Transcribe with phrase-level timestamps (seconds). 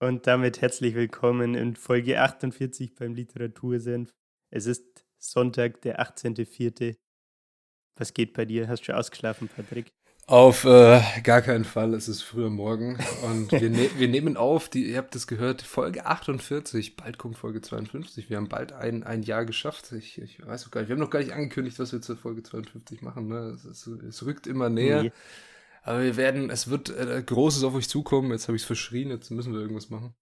[0.00, 4.14] Und damit herzlich willkommen in Folge 48 beim Literatursenf.
[4.48, 6.94] Es ist Sonntag, der 18.04.
[7.96, 8.68] Was geht bei dir?
[8.68, 9.90] Hast du schon ausgeschlafen, Patrick?
[10.28, 11.94] Auf äh, gar keinen Fall.
[11.94, 15.62] Es ist früher Morgen und wir, ne wir nehmen auf, die, ihr habt es gehört,
[15.62, 16.94] Folge 48.
[16.94, 18.30] Bald kommt Folge 52.
[18.30, 19.90] Wir haben bald ein, ein Jahr geschafft.
[19.90, 20.90] Ich, ich weiß auch gar nicht.
[20.90, 23.26] Wir haben noch gar nicht angekündigt, was wir zur Folge 52 machen.
[23.26, 23.56] Ne?
[23.56, 25.02] Es, es, es rückt immer näher.
[25.02, 25.12] Nee.
[25.88, 28.30] Aber wir werden, es wird äh, Großes auf euch zukommen.
[28.30, 30.14] Jetzt habe ich es verschrien, jetzt müssen wir irgendwas machen.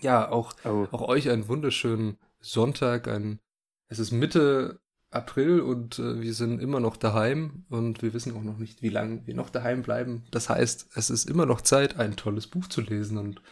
[0.00, 0.86] Ja, auch, oh.
[0.90, 3.06] auch euch einen wunderschönen Sonntag.
[3.06, 3.40] Ein,
[3.88, 8.42] es ist Mitte April und äh, wir sind immer noch daheim und wir wissen auch
[8.42, 10.24] noch nicht, wie lange wir noch daheim bleiben.
[10.30, 13.42] Das heißt, es ist immer noch Zeit, ein tolles Buch zu lesen und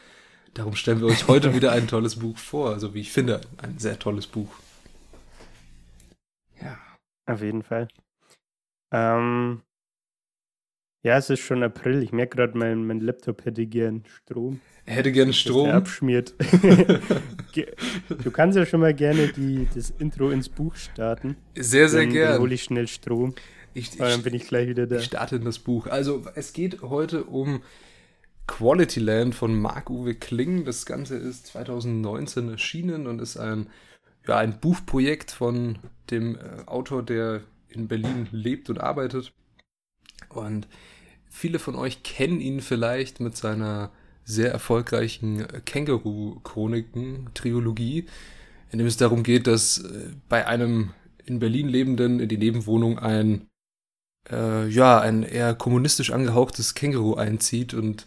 [0.54, 2.70] darum stellen wir euch heute wieder ein tolles Buch vor.
[2.70, 4.48] Also wie ich finde, ein sehr tolles Buch.
[6.62, 6.78] Ja.
[7.26, 7.86] Auf jeden Fall.
[8.90, 9.60] Ähm,
[11.02, 12.02] ja, es ist schon April.
[12.02, 14.60] Ich merke gerade, mein, mein Laptop hätte gern Strom.
[14.84, 15.70] Er hätte gern Strom.
[15.70, 16.34] abschmiert.
[18.08, 21.36] du kannst ja schon mal gerne die, das Intro ins Buch starten.
[21.54, 22.32] Sehr, sehr gerne.
[22.32, 23.34] Dann hole ich schnell Strom.
[23.74, 24.96] Ich, ich, dann bin ich gleich wieder da.
[24.96, 25.86] Ich starte in das Buch.
[25.86, 27.62] Also, es geht heute um
[28.48, 30.64] Quality Land von Marc-Uwe Kling.
[30.64, 33.68] Das Ganze ist 2019 erschienen und ist ein,
[34.26, 35.78] ja, ein Buchprojekt von
[36.10, 39.32] dem äh, Autor, der in Berlin lebt und arbeitet.
[40.28, 40.68] Und
[41.28, 43.90] viele von euch kennen ihn vielleicht mit seiner
[44.24, 48.06] sehr erfolgreichen Känguru-Chroniken-Triologie,
[48.70, 50.90] in dem es darum geht, dass äh, bei einem
[51.24, 53.48] in Berlin lebenden in die Nebenwohnung ein
[54.30, 57.74] äh, ja ein eher kommunistisch angehauchtes Känguru einzieht.
[57.74, 58.06] Und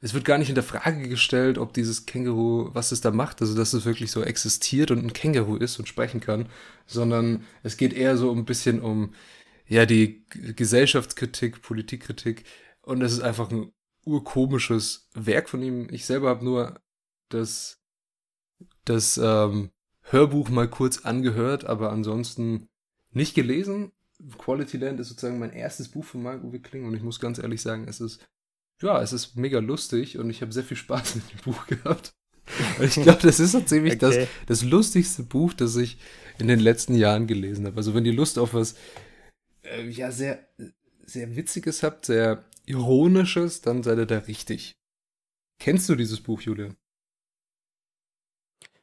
[0.00, 3.40] es wird gar nicht in der Frage gestellt, ob dieses Känguru, was es da macht,
[3.40, 6.46] also dass es wirklich so existiert und ein Känguru ist und sprechen kann,
[6.86, 9.12] sondern es geht eher so ein bisschen um
[9.68, 10.24] ja, die
[10.56, 12.44] Gesellschaftskritik, Politikkritik.
[12.82, 13.72] Und es ist einfach ein
[14.04, 15.88] urkomisches Werk von ihm.
[15.90, 16.80] Ich selber habe nur
[17.28, 17.80] das,
[18.84, 19.70] das ähm,
[20.02, 22.68] Hörbuch mal kurz angehört, aber ansonsten
[23.10, 23.92] nicht gelesen.
[24.38, 27.60] Quality Land ist sozusagen mein erstes Buch von Marc-Uwe Kling und ich muss ganz ehrlich
[27.60, 28.26] sagen, es ist,
[28.80, 32.14] ja, es ist mega lustig und ich habe sehr viel Spaß mit dem Buch gehabt.
[32.78, 34.26] Und ich glaube, das ist so ziemlich okay.
[34.46, 35.98] das, das lustigste Buch, das ich
[36.38, 37.76] in den letzten Jahren gelesen habe.
[37.76, 38.74] Also wenn ihr Lust auf was
[39.70, 40.46] äh, ja, sehr,
[41.04, 44.76] sehr Witziges habt, sehr Ironisches, dann seid ihr da richtig.
[45.58, 46.76] Kennst du dieses Buch, Julian?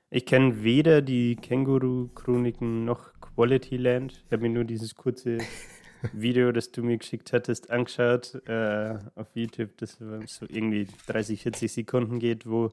[0.09, 4.23] Ich kenne weder die Känguru-Chroniken noch Quality Land.
[4.25, 5.37] Ich habe mir nur dieses kurze
[6.13, 11.71] Video, das du mir geschickt hattest, angeschaut äh, auf YouTube, das so irgendwie 30, 40
[11.71, 12.71] Sekunden geht, wo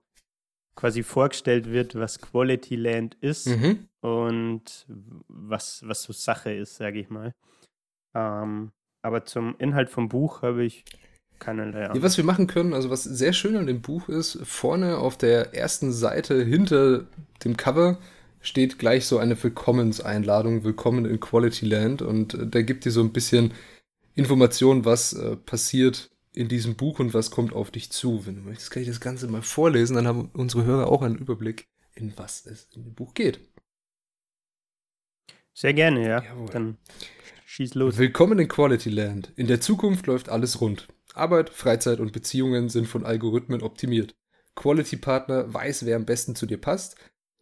[0.75, 3.89] quasi vorgestellt wird, was Quality Land ist mhm.
[4.00, 4.87] und
[5.29, 7.34] was, was so Sache ist, sage ich mal.
[8.15, 10.84] Ähm, aber zum Inhalt vom Buch habe ich
[11.39, 11.97] keinerlei Ahnung.
[11.97, 15.19] Ja, was wir machen können, also was sehr schön an dem Buch ist, vorne auf
[15.19, 17.06] der ersten Seite hinter
[17.45, 17.99] dem Cover
[18.41, 23.00] steht gleich so eine Willkommenseinladung, Willkommen in Quality Land und äh, da gibt dir so
[23.00, 23.53] ein bisschen
[24.15, 28.27] Information, was äh, passiert in diesem Buch und was kommt auf dich zu.
[28.27, 31.17] Wenn du möchtest, kann ich das Ganze mal vorlesen, dann haben unsere Hörer auch einen
[31.17, 33.41] Überblick, in was es in dem Buch geht.
[35.55, 36.23] Sehr gerne, ja.
[36.23, 36.49] Jawohl.
[36.50, 36.79] Dann
[37.54, 37.98] Schieß los.
[37.98, 39.30] Willkommen in Quality Land.
[39.36, 40.88] In der Zukunft läuft alles rund.
[41.12, 44.14] Arbeit, Freizeit und Beziehungen sind von Algorithmen optimiert.
[44.54, 46.96] Quality Partner weiß, wer am besten zu dir passt.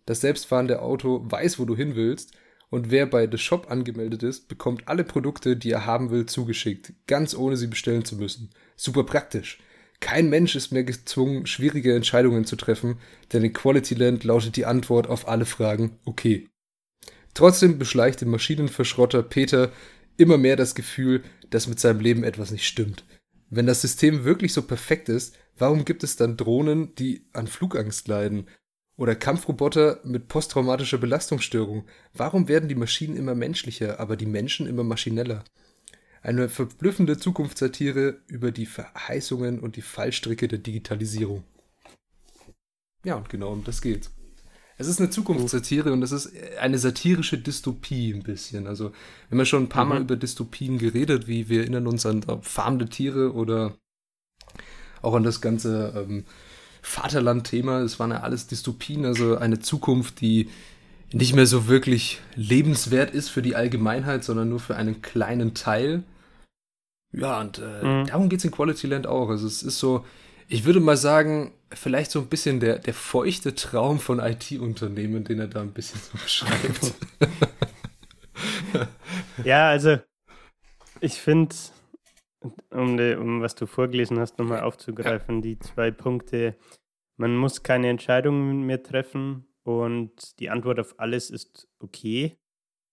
[0.07, 2.33] Das selbstfahrende Auto weiß, wo du hin willst.
[2.71, 6.93] Und wer bei The Shop angemeldet ist, bekommt alle Produkte, die er haben will, zugeschickt.
[7.07, 8.51] Ganz ohne sie bestellen zu müssen.
[8.75, 9.61] Super praktisch.
[10.01, 12.99] Kein Mensch ist mehr gezwungen, schwierige Entscheidungen zu treffen,
[13.33, 16.49] denn in Quality Land lautet die Antwort auf alle Fragen okay.
[17.35, 19.71] Trotzdem beschleicht den Maschinenverschrotter Peter
[20.17, 23.05] immer mehr das Gefühl, dass mit seinem Leben etwas nicht stimmt.
[23.49, 28.07] Wenn das System wirklich so perfekt ist, warum gibt es dann Drohnen, die an Flugangst
[28.07, 28.47] leiden?
[28.97, 31.87] Oder Kampfroboter mit posttraumatischer Belastungsstörung?
[32.13, 35.43] Warum werden die Maschinen immer menschlicher, aber die Menschen immer maschineller?
[36.23, 41.45] Eine verblüffende Zukunftssatire über die Verheißungen und die Fallstricke der Digitalisierung.
[43.05, 44.11] Ja, und genau um das geht's.
[44.81, 48.67] Es ist eine Zukunftssatire und es ist eine satirische Dystopie ein bisschen.
[48.67, 49.91] Also, wir haben ja schon ein paar mhm.
[49.91, 53.75] Mal über Dystopien geredet, wie wir erinnern uns an farmende Tiere oder
[55.03, 56.25] auch an das ganze ähm,
[56.81, 57.81] Vaterland-Thema.
[57.81, 60.49] Es waren ja alles Dystopien, also eine Zukunft, die
[61.13, 66.05] nicht mehr so wirklich lebenswert ist für die Allgemeinheit, sondern nur für einen kleinen Teil.
[67.13, 68.07] Ja, und äh, mhm.
[68.07, 69.29] darum geht es in Quality Land auch.
[69.29, 70.07] Also es ist so,
[70.49, 75.41] ich würde mal sagen, vielleicht so ein bisschen der, der feuchte Traum von IT-Unternehmen, den
[75.41, 76.95] er da ein bisschen so beschreibt.
[79.45, 79.99] ja, also
[81.01, 81.55] ich finde,
[82.71, 85.41] um, um was du vorgelesen hast, nochmal aufzugreifen, ja.
[85.43, 86.57] die zwei Punkte,
[87.17, 92.39] man muss keine Entscheidungen mehr treffen und die Antwort auf alles ist okay.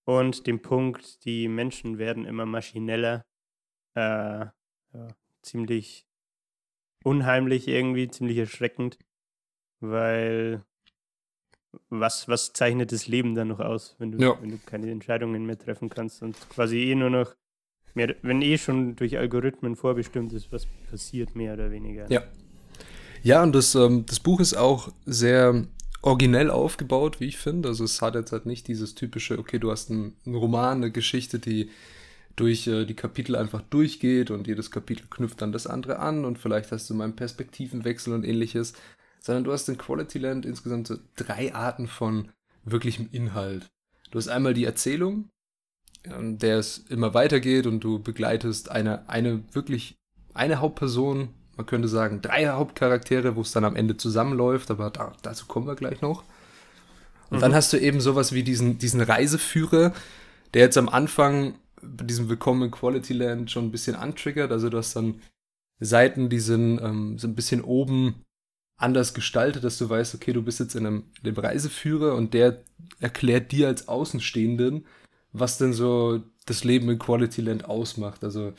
[0.05, 3.25] Und den Punkt, die Menschen werden immer maschineller,
[3.93, 5.07] äh, ja,
[5.41, 6.06] ziemlich
[7.07, 8.99] unheimlich irgendwie, ziemlich erschreckend,
[9.79, 10.63] weil
[11.89, 14.37] was, was zeichnet das Leben dann noch aus, wenn du, ja.
[14.41, 17.33] wenn du keine Entscheidungen mehr treffen kannst und quasi eh nur noch
[17.93, 22.11] mehr, wenn eh schon durch Algorithmen vorbestimmt ist, was passiert, mehr oder weniger.
[22.11, 22.23] Ja.
[23.23, 25.65] Ja, und das, ähm, das Buch ist auch sehr
[26.01, 27.69] originell aufgebaut, wie ich finde.
[27.69, 30.91] Also es hat jetzt halt nicht dieses typische, okay, du hast einen, einen Roman, eine
[30.91, 31.69] Geschichte, die
[32.37, 36.37] durch äh, die Kapitel einfach durchgeht und jedes Kapitel knüpft dann das andere an und
[36.37, 38.73] vielleicht hast du mal einen Perspektivenwechsel und ähnliches,
[39.19, 42.29] sondern du hast in Quality Land insgesamt so drei Arten von
[42.63, 43.67] wirklichem Inhalt.
[44.11, 45.29] Du hast einmal die Erzählung,
[46.05, 49.95] ähm, der es immer weitergeht und du begleitest eine, eine wirklich,
[50.33, 55.13] eine Hauptperson, man könnte sagen drei Hauptcharaktere, wo es dann am Ende zusammenläuft, aber da,
[55.23, 56.23] dazu kommen wir gleich noch.
[57.31, 57.41] Und mhm.
[57.41, 59.91] dann hast du eben sowas wie diesen, diesen Reiseführer,
[60.53, 64.51] der jetzt am Anfang bei diesem Willkommen in Quality Land schon ein bisschen antriggert.
[64.51, 65.21] Also du hast dann
[65.79, 68.23] Seiten, die sind ähm, so ein bisschen oben
[68.77, 72.33] anders gestaltet, dass du weißt, okay, du bist jetzt in einem, in einem Reiseführer und
[72.33, 72.63] der
[72.99, 74.85] erklärt dir als Außenstehenden,
[75.31, 78.23] was denn so das Leben in Quality Land ausmacht.
[78.23, 78.53] Also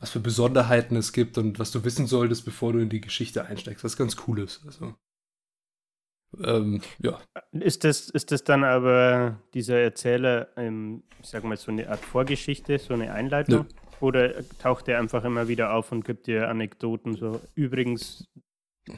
[0.00, 3.44] was für Besonderheiten es gibt und was du wissen solltest, bevor du in die Geschichte
[3.44, 3.84] einsteigst.
[3.84, 4.62] Was ganz cool ist.
[4.64, 4.94] Also,
[6.42, 7.18] ähm, ja.
[7.52, 12.00] Ist das, ist das dann aber dieser Erzähler, ähm, ich sag mal, so eine Art
[12.00, 13.66] Vorgeschichte, so eine Einleitung?
[13.68, 13.74] Nö.
[14.00, 18.26] Oder taucht er einfach immer wieder auf und gibt dir Anekdoten, so übrigens,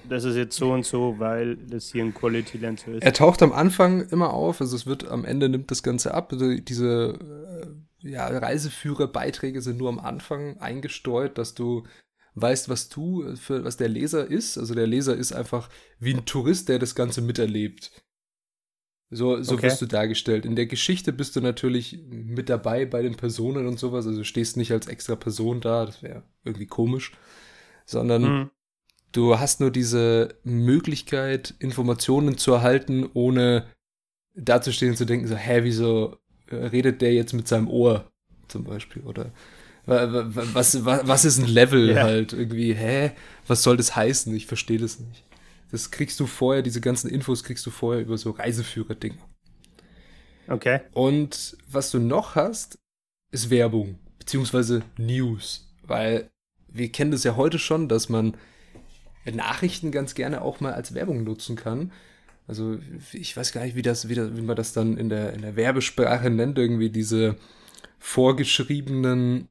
[0.08, 3.02] das ist jetzt so und so, weil das hier ein Quality Land so ist?
[3.02, 6.32] Er taucht am Anfang immer auf, also es wird am Ende nimmt das Ganze ab.
[6.32, 7.18] Also diese
[8.02, 11.84] äh, ja, Reiseführerbeiträge sind nur am Anfang eingestreut, dass du
[12.34, 14.58] weißt, was du, für, was der Leser ist.
[14.58, 15.68] Also der Leser ist einfach
[15.98, 17.90] wie ein Tourist, der das Ganze miterlebt.
[19.10, 19.64] So, so okay.
[19.64, 20.46] wirst du dargestellt.
[20.46, 24.06] In der Geschichte bist du natürlich mit dabei bei den Personen und sowas.
[24.06, 27.12] Also du stehst nicht als extra Person da, das wäre irgendwie komisch,
[27.84, 28.50] sondern mhm.
[29.12, 33.66] du hast nur diese Möglichkeit, Informationen zu erhalten, ohne
[34.34, 36.16] dazustehen und zu denken, so, hä, wieso
[36.50, 38.10] redet der jetzt mit seinem Ohr
[38.48, 39.02] zum Beispiel?
[39.02, 39.30] Oder
[39.86, 42.02] was, was, was ist ein Level ja.
[42.02, 42.74] halt irgendwie?
[42.74, 43.12] Hä?
[43.46, 44.34] Was soll das heißen?
[44.34, 45.24] Ich verstehe das nicht.
[45.70, 49.18] Das kriegst du vorher, diese ganzen Infos kriegst du vorher über so Reiseführer-Dinge.
[50.48, 50.80] Okay.
[50.92, 52.78] Und was du noch hast,
[53.30, 55.72] ist Werbung, beziehungsweise News.
[55.82, 56.30] Weil
[56.68, 58.36] wir kennen das ja heute schon, dass man
[59.24, 61.92] Nachrichten ganz gerne auch mal als Werbung nutzen kann.
[62.46, 62.78] Also
[63.12, 65.42] ich weiß gar nicht, wie, das, wie, das, wie man das dann in der, in
[65.42, 67.36] der Werbesprache nennt, irgendwie diese
[67.98, 69.48] vorgeschriebenen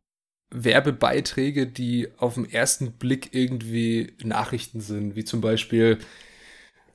[0.52, 5.98] Werbebeiträge, die auf den ersten Blick irgendwie Nachrichten sind, wie zum Beispiel,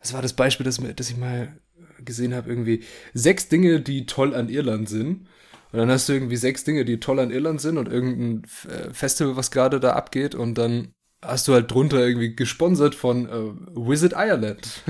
[0.01, 1.57] was war das Beispiel, das, das ich mal
[2.05, 2.85] gesehen habe, irgendwie
[3.15, 5.27] sechs Dinge, die toll an Irland sind.
[5.73, 8.93] Und dann hast du irgendwie sechs Dinge, die toll an Irland sind und irgendein äh,
[8.93, 13.53] Festival, was gerade da abgeht und dann hast du halt drunter irgendwie gesponsert von äh,
[13.75, 14.83] Visit Ireland.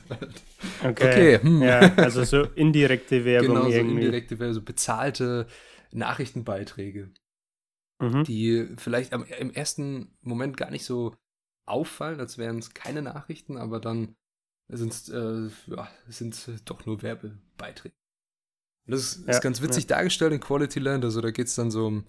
[0.84, 1.38] okay.
[1.38, 1.62] okay hm.
[1.62, 3.48] Ja, also so indirekte Werbung.
[3.48, 3.94] Genau, so irgendwie.
[3.94, 5.46] indirekte Werbung, so bezahlte
[5.92, 7.10] Nachrichtenbeiträge
[7.98, 8.24] mhm.
[8.24, 11.14] die vielleicht am, im ersten Moment gar nicht so
[11.66, 14.16] auffallen, als wären es keine Nachrichten, aber dann
[14.68, 15.88] sind es äh, ja,
[16.64, 17.94] doch nur Werbebeiträge.
[18.86, 19.96] Und das ist, ja, ist ganz witzig ja.
[19.96, 21.04] dargestellt in Quality Land.
[21.04, 22.04] Also da geht es dann so um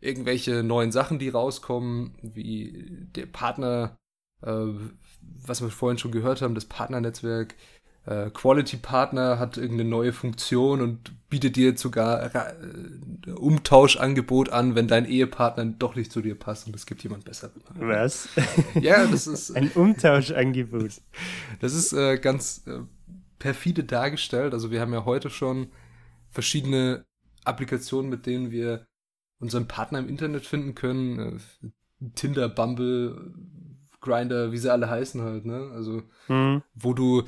[0.00, 3.98] irgendwelche neuen Sachen, die rauskommen, wie der Partner,
[4.42, 4.66] äh,
[5.20, 7.54] was wir vorhin schon gehört haben, das Partnernetzwerk
[8.06, 14.86] äh, Quality Partner hat irgendeine neue Funktion und bietet dir sogar äh, Umtauschangebot an, wenn
[14.86, 17.62] dein Ehepartner doch nicht zu dir passt und es gibt jemand besseren.
[17.74, 18.28] Was?
[18.80, 20.92] Ja, das ist ein Umtauschangebot.
[21.60, 22.80] Das ist äh, ganz äh,
[23.40, 24.54] perfide dargestellt.
[24.54, 25.68] Also wir haben ja heute schon
[26.30, 27.04] verschiedene
[27.44, 28.86] Applikationen, mit denen wir
[29.40, 31.40] unseren Partner im Internet finden können.
[31.62, 31.68] Äh,
[32.14, 33.34] Tinder, Bumble,
[34.00, 35.70] Grinder, wie sie alle heißen halt, ne?
[35.74, 36.62] Also, mhm.
[36.74, 37.24] wo du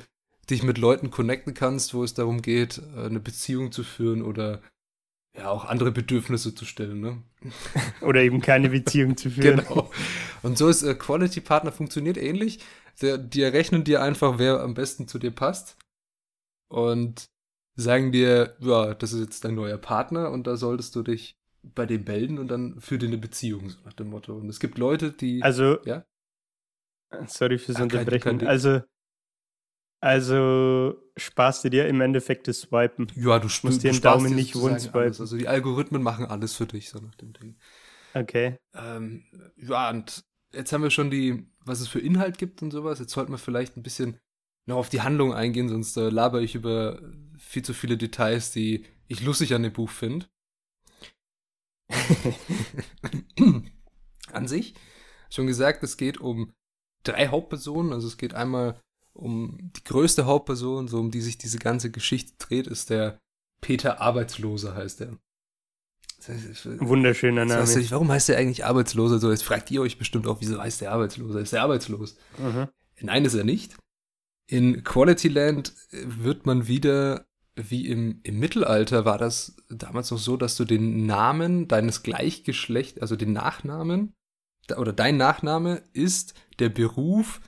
[0.49, 4.61] dich mit Leuten connecten kannst, wo es darum geht, äh, eine Beziehung zu führen oder
[5.37, 7.23] ja auch andere Bedürfnisse zu stellen, ne?
[8.01, 9.57] Oder eben keine Beziehung zu führen.
[9.65, 9.89] Genau.
[10.41, 12.59] Und so ist äh, Quality Partner funktioniert ähnlich.
[13.01, 15.77] Der, die errechnen dir einfach, wer am besten zu dir passt.
[16.69, 17.29] Und
[17.75, 21.85] sagen dir, ja, das ist jetzt dein neuer Partner und da solltest du dich bei
[21.85, 24.35] dem melden und dann für dir eine Beziehung, so nach dem Motto.
[24.35, 25.41] Und es gibt Leute, die.
[25.43, 26.03] Also, ja?
[27.27, 28.37] sorry fürs kein- Unterbrechen.
[28.39, 28.81] kein- also,
[30.01, 33.07] also sparst du dir im Endeffekt das Swipen.
[33.15, 35.01] Ja, du Musst dir den Daumen nicht rundswipen.
[35.01, 35.19] alles.
[35.19, 37.57] Also die Algorithmen machen alles für dich, so nach dem Ding.
[38.13, 38.57] Okay.
[38.73, 39.25] Ähm,
[39.57, 42.99] ja, und jetzt haben wir schon die, was es für Inhalt gibt und sowas.
[42.99, 44.19] Jetzt sollten wir vielleicht ein bisschen
[44.65, 47.01] noch auf die Handlung eingehen, sonst äh, laber ich über
[47.37, 50.27] viel zu viele Details, die ich lustig an dem Buch finde.
[54.31, 54.75] an sich,
[55.29, 56.53] schon gesagt, es geht um
[57.03, 57.91] drei Hauptpersonen.
[57.93, 58.79] Also es geht einmal
[59.13, 63.19] um die größte Hauptperson, so um die sich diese ganze Geschichte dreht, ist der
[63.61, 65.17] Peter Arbeitslose, heißt er.
[66.17, 67.65] Das heißt, Wunderschöner Name.
[67.65, 69.19] du dich, warum heißt der eigentlich Arbeitsloser?
[69.19, 71.39] So, jetzt fragt ihr euch bestimmt auch, wieso heißt der Arbeitsloser?
[71.39, 72.17] Ist der arbeitslos?
[72.37, 72.67] Mhm.
[73.01, 73.77] Nein, ist er nicht.
[74.47, 77.25] In Quality Land wird man wieder,
[77.55, 83.01] wie im, im Mittelalter war das damals noch so, dass du den Namen deines Gleichgeschlecht,
[83.01, 84.13] also den Nachnamen,
[84.77, 87.41] oder dein Nachname ist der Beruf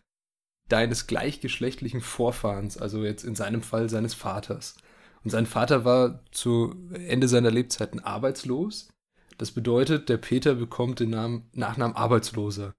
[0.72, 4.76] deines gleichgeschlechtlichen Vorfahrens, also jetzt in seinem Fall seines Vaters.
[5.24, 8.90] Und sein Vater war zu Ende seiner Lebzeiten arbeitslos.
[9.38, 12.74] Das bedeutet, der Peter bekommt den Namen, Nachnamen Arbeitsloser.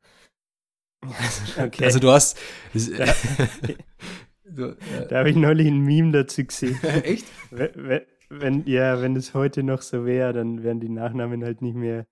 [1.59, 1.85] Okay.
[1.85, 2.39] Also du hast.
[2.75, 3.07] Ja.
[4.45, 6.79] du, äh, da habe ich neulich ein Meme dazu gesehen.
[6.83, 7.27] echt?
[7.51, 11.61] We- we- Wenn, ja, wenn es heute noch so wäre, dann wären die Nachnamen halt
[11.61, 12.07] nicht mehr,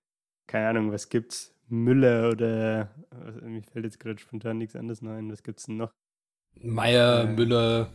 [0.47, 1.55] keine Ahnung, was gibt's?
[1.71, 5.31] Müller oder was- mir fällt jetzt gerade spontan nichts anderes ein.
[5.31, 5.93] Was gibt's denn noch?
[6.61, 7.89] Meier, Äh, Müller.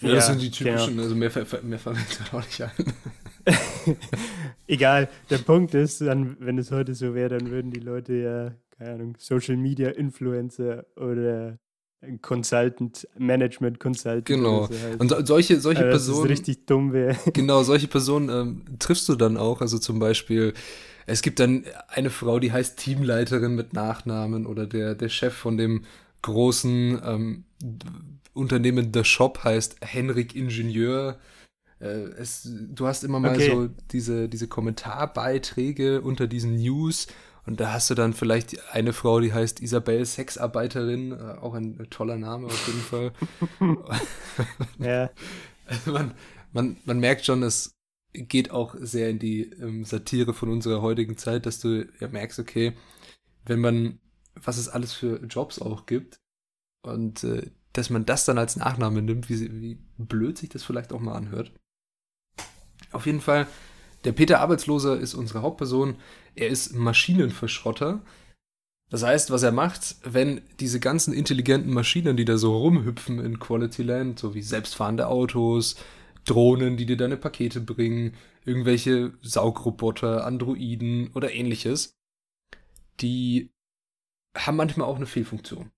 [0.00, 1.02] Ja, das sind die typischen, genau.
[1.02, 1.30] also mehr,
[1.62, 2.70] mehr fallen mir auch nicht ein.
[4.66, 8.54] Egal, der Punkt ist, dann, wenn es heute so wäre, dann würden die Leute ja,
[8.76, 11.58] keine Ahnung, Social Media Influencer oder
[12.22, 14.24] Consultant, Management Consultant.
[14.24, 14.66] Genau.
[14.66, 15.00] So heißen.
[15.00, 16.28] Und so, solche, solche also, Personen.
[16.30, 17.16] richtig dumm wäre.
[17.32, 19.60] Genau, solche Personen ähm, triffst du dann auch.
[19.60, 20.54] Also zum Beispiel,
[21.06, 25.56] es gibt dann eine Frau, die heißt Teamleiterin mit Nachnamen oder der, der Chef von
[25.56, 25.84] dem
[26.22, 27.44] großen ähm,
[28.32, 31.18] Unternehmen The Shop heißt Henrik Ingenieur.
[31.80, 31.86] Äh,
[32.18, 33.50] es, du hast immer mal Okay.
[33.50, 37.08] so diese, diese Kommentarbeiträge unter diesen News.
[37.50, 41.84] Und da hast du dann vielleicht eine Frau, die heißt Isabel Sexarbeiterin, äh, auch ein
[41.90, 43.12] toller Name auf jeden Fall.
[44.78, 45.10] ja,
[45.66, 46.14] Also man,
[46.52, 47.76] man, man merkt schon, es
[48.12, 52.38] geht auch sehr in die ähm, Satire von unserer heutigen Zeit, dass du ja merkst,
[52.38, 52.74] okay,
[53.46, 53.98] wenn man,
[54.36, 56.20] was es alles für Jobs auch gibt
[56.82, 60.92] und äh, dass man das dann als Nachname nimmt, wie, wie blöd sich das vielleicht
[60.92, 61.52] auch mal anhört.
[62.92, 63.48] Auf jeden Fall,
[64.04, 65.96] der Peter Arbeitsloser ist unsere Hauptperson.
[66.34, 68.00] Er ist Maschinenverschrotter.
[68.90, 73.38] Das heißt, was er macht, wenn diese ganzen intelligenten Maschinen, die da so rumhüpfen in
[73.38, 75.76] Quality Land, so wie selbstfahrende Autos,
[76.24, 81.94] Drohnen, die dir deine Pakete bringen, irgendwelche Saugroboter, Androiden oder ähnliches,
[83.00, 83.50] die
[84.36, 85.70] haben manchmal auch eine Fehlfunktion.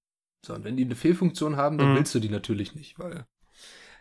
[0.44, 1.96] So, und wenn die eine Fehlfunktion haben, dann Mhm.
[1.96, 3.26] willst du die natürlich nicht, weil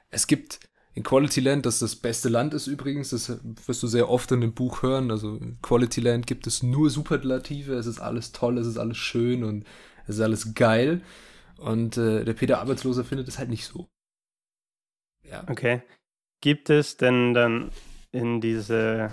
[0.10, 0.60] es gibt
[0.94, 4.42] in Quality Land, das das beste Land ist übrigens, das wirst du sehr oft in
[4.42, 5.10] dem Buch hören.
[5.10, 8.98] Also in Quality Land gibt es nur Superlative, es ist alles toll, es ist alles
[8.98, 9.66] schön und
[10.08, 11.02] es ist alles geil.
[11.58, 13.88] Und äh, der Peter Arbeitsloser findet es halt nicht so.
[15.24, 15.46] Ja.
[15.48, 15.82] okay.
[16.42, 17.72] Gibt es denn dann
[18.12, 19.12] in diese,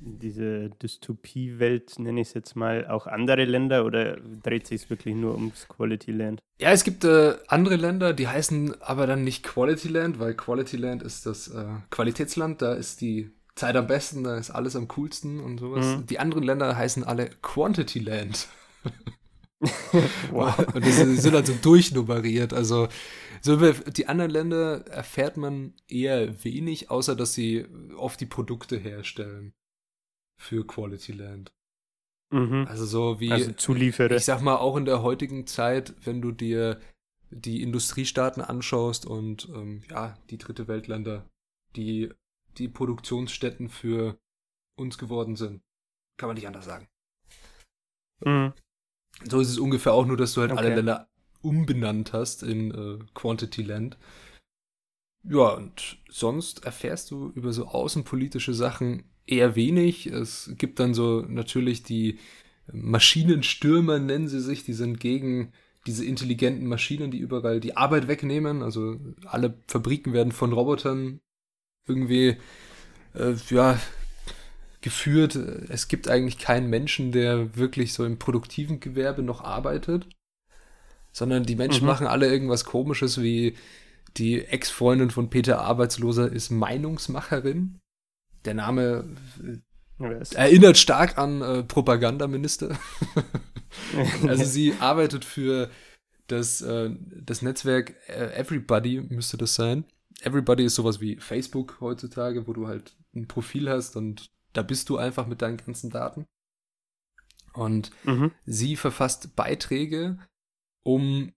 [0.00, 5.14] diese Dystopie-Welt, nenne ich es jetzt mal, auch andere Länder oder dreht sich es wirklich
[5.14, 6.40] nur ums Quality Land?
[6.60, 10.76] Ja, es gibt äh, andere Länder, die heißen aber dann nicht Quality Land, weil Quality
[10.76, 14.88] Land ist das äh, Qualitätsland, da ist die Zeit am besten, da ist alles am
[14.88, 15.84] coolsten und sowas.
[15.84, 16.06] Mhm.
[16.06, 18.48] Die anderen Länder heißen alle Quantity Land.
[20.30, 20.56] Wow.
[20.72, 22.52] Und das sind also durchnummeriert.
[22.52, 22.86] Also
[23.40, 28.76] so über die anderen Länder erfährt man eher wenig, außer dass sie oft die Produkte
[28.76, 29.52] herstellen
[30.40, 31.52] für Quality Land.
[32.30, 32.66] Mhm.
[32.68, 34.16] Also so wie Also Zulieferer.
[34.16, 36.80] ich sag mal, auch in der heutigen Zeit, wenn du dir
[37.30, 41.28] die Industriestaaten anschaust und ähm, ja, die dritte Weltländer,
[41.76, 42.12] die
[42.56, 44.18] die Produktionsstätten für
[44.76, 45.62] uns geworden sind.
[46.18, 46.88] Kann man nicht anders sagen.
[48.24, 48.52] Mhm.
[49.24, 50.74] So ist es ungefähr auch nur, dass du halt alle Okay.
[50.76, 51.08] Länder
[51.40, 53.96] umbenannt hast in äh, Quantity Land.
[55.24, 60.06] Ja, und sonst erfährst du über so außenpolitische Sachen eher wenig.
[60.06, 62.18] Es gibt dann so natürlich die
[62.72, 65.52] Maschinenstürmer, nennen sie sich, die sind gegen
[65.86, 68.62] diese intelligenten Maschinen, die überall die Arbeit wegnehmen.
[68.62, 71.20] Also alle Fabriken werden von Robotern
[71.86, 72.36] irgendwie,
[73.14, 73.78] äh, ja,
[74.80, 75.34] geführt.
[75.34, 80.08] Es gibt eigentlich keinen Menschen, der wirklich so im produktiven Gewerbe noch arbeitet,
[81.12, 81.88] sondern die Menschen mhm.
[81.88, 83.56] machen alle irgendwas Komisches wie
[84.16, 87.78] die Ex-Freundin von Peter Arbeitsloser ist Meinungsmacherin.
[88.48, 89.04] Der Name
[90.00, 92.78] äh, erinnert stark an äh, Propagandaminister.
[94.26, 95.70] also sie arbeitet für
[96.28, 99.84] das, äh, das Netzwerk äh, Everybody, müsste das sein.
[100.22, 104.88] Everybody ist sowas wie Facebook heutzutage, wo du halt ein Profil hast und da bist
[104.88, 106.24] du einfach mit deinen ganzen Daten.
[107.52, 108.32] Und mhm.
[108.46, 110.18] sie verfasst Beiträge,
[110.84, 111.34] um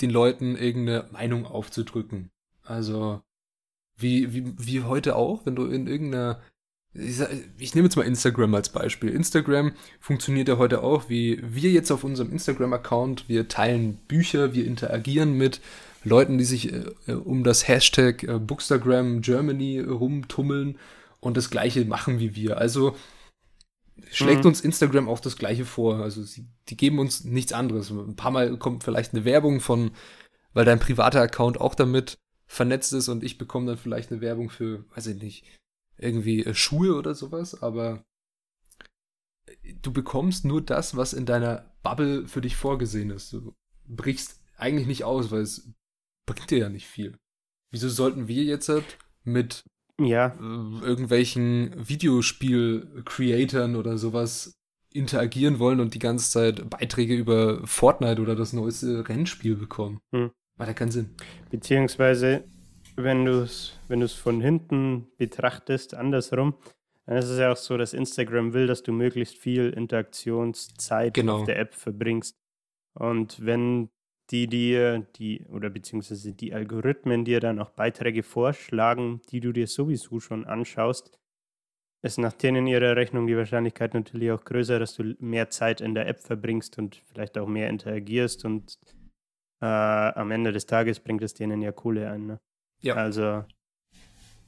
[0.00, 2.30] den Leuten irgendeine Meinung aufzudrücken.
[2.62, 3.20] Also
[4.00, 6.40] wie, wie, wie heute auch, wenn du in irgendeiner
[6.92, 9.10] ich, sag, ich, nehme jetzt mal Instagram als Beispiel.
[9.10, 14.66] Instagram funktioniert ja heute auch, wie wir jetzt auf unserem Instagram-Account, wir teilen Bücher, wir
[14.66, 15.60] interagieren mit
[16.02, 20.78] Leuten, die sich äh, um das Hashtag äh, Bookstagram Germany rumtummeln
[21.20, 22.58] und das gleiche machen wie wir.
[22.58, 22.96] Also
[24.10, 24.48] schlägt mhm.
[24.48, 25.98] uns Instagram auch das gleiche vor.
[25.98, 27.90] Also sie, die geben uns nichts anderes.
[27.90, 29.92] Ein paar Mal kommt vielleicht eine Werbung von,
[30.54, 32.18] weil dein privater Account auch damit
[32.50, 35.44] vernetzt ist und ich bekomme dann vielleicht eine Werbung für, weiß ich nicht,
[35.98, 38.04] irgendwie äh, Schuhe oder sowas, aber
[39.82, 43.32] du bekommst nur das, was in deiner Bubble für dich vorgesehen ist.
[43.32, 43.54] Du
[43.86, 45.72] brichst eigentlich nicht aus, weil es
[46.26, 47.16] bringt dir ja nicht viel.
[47.70, 49.62] Wieso sollten wir jetzt halt mit
[50.00, 50.26] ja.
[50.26, 54.54] Äh, irgendwelchen Videospiel-Creatoren oder sowas
[54.92, 60.00] interagieren wollen und die ganze Zeit Beiträge über Fortnite oder das neueste Rennspiel bekommen?
[60.12, 60.32] Hm.
[60.60, 61.08] Macht ja keinen Sinn.
[61.48, 62.44] Beziehungsweise
[62.94, 66.54] wenn du es wenn von hinten betrachtest, andersrum,
[67.06, 71.38] dann ist es ja auch so, dass Instagram will, dass du möglichst viel Interaktionszeit genau.
[71.38, 72.36] auf der App verbringst.
[72.92, 73.88] Und wenn
[74.30, 79.66] die dir, die, oder beziehungsweise die Algorithmen dir dann auch Beiträge vorschlagen, die du dir
[79.66, 81.18] sowieso schon anschaust,
[82.02, 85.94] ist nach denen ihrer Rechnung die Wahrscheinlichkeit natürlich auch größer, dass du mehr Zeit in
[85.94, 88.78] der App verbringst und vielleicht auch mehr interagierst und
[89.60, 92.26] äh, am Ende des Tages bringt es denen ja Kohle ein.
[92.26, 92.40] Ne?
[92.80, 92.94] Ja.
[92.94, 93.44] Also.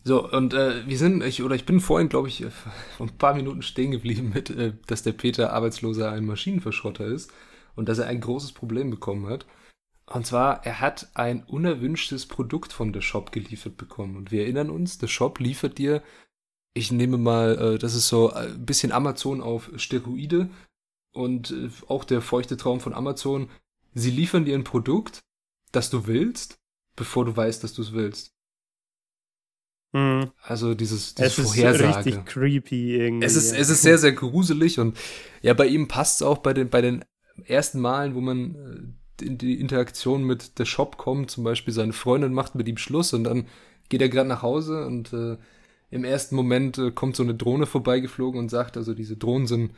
[0.04, 2.44] So, und äh, wir sind, ich, oder ich bin vorhin, glaube ich,
[2.96, 7.32] vor ein paar Minuten stehen geblieben mit, äh, dass der Peter Arbeitsloser ein Maschinenverschrotter ist
[7.76, 9.46] und dass er ein großes Problem bekommen hat.
[10.06, 14.16] Und zwar, er hat ein unerwünschtes Produkt von The Shop geliefert bekommen.
[14.16, 16.02] Und wir erinnern uns, The Shop liefert dir,
[16.74, 20.48] ich nehme mal, äh, das ist so ein bisschen Amazon auf Steroide
[21.12, 23.48] und äh, auch der feuchte Traum von Amazon.
[23.94, 25.20] Sie liefern dir ein Produkt,
[25.70, 26.58] das du willst,
[26.96, 28.34] bevor du weißt, dass du es willst.
[29.92, 30.30] Mhm.
[30.42, 31.90] Also dieses, dieses es Vorhersage.
[31.90, 33.26] ist richtig creepy irgendwie.
[33.26, 34.96] Es ist, es ist sehr, sehr gruselig und
[35.42, 37.04] ja, bei ihm passt es auch bei den, bei den
[37.44, 41.92] ersten Malen, wo man äh, in die Interaktion mit der Shop kommt, zum Beispiel seine
[41.92, 43.46] Freundin macht mit ihm Schluss und dann
[43.88, 45.36] geht er gerade nach Hause und äh,
[45.90, 49.72] im ersten Moment äh, kommt so eine Drohne vorbeigeflogen und sagt, also diese Drohnen sind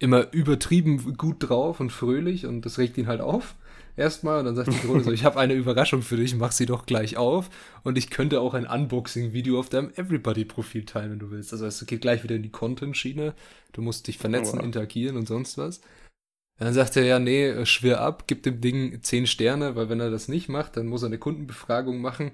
[0.00, 3.54] immer übertrieben gut drauf und fröhlich und das regt ihn halt auf
[3.96, 6.66] erstmal und dann sagt die Drohne so, ich habe eine Überraschung für dich, mach sie
[6.66, 7.50] doch gleich auf
[7.84, 11.52] und ich könnte auch ein Unboxing-Video auf deinem Everybody-Profil teilen, wenn du willst.
[11.52, 13.34] Also es geht gleich wieder in die Content-Schiene,
[13.72, 14.64] du musst dich vernetzen, oh, wow.
[14.64, 15.78] interagieren und sonst was.
[15.78, 19.88] Und dann sagt er, ja, nee, äh, schwer ab, gib dem Ding 10 Sterne, weil
[19.90, 22.32] wenn er das nicht macht, dann muss er eine Kundenbefragung machen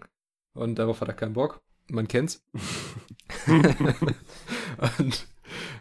[0.55, 1.61] und darauf hat er keinen Bock.
[1.89, 2.45] Man kennt's.
[4.99, 5.27] und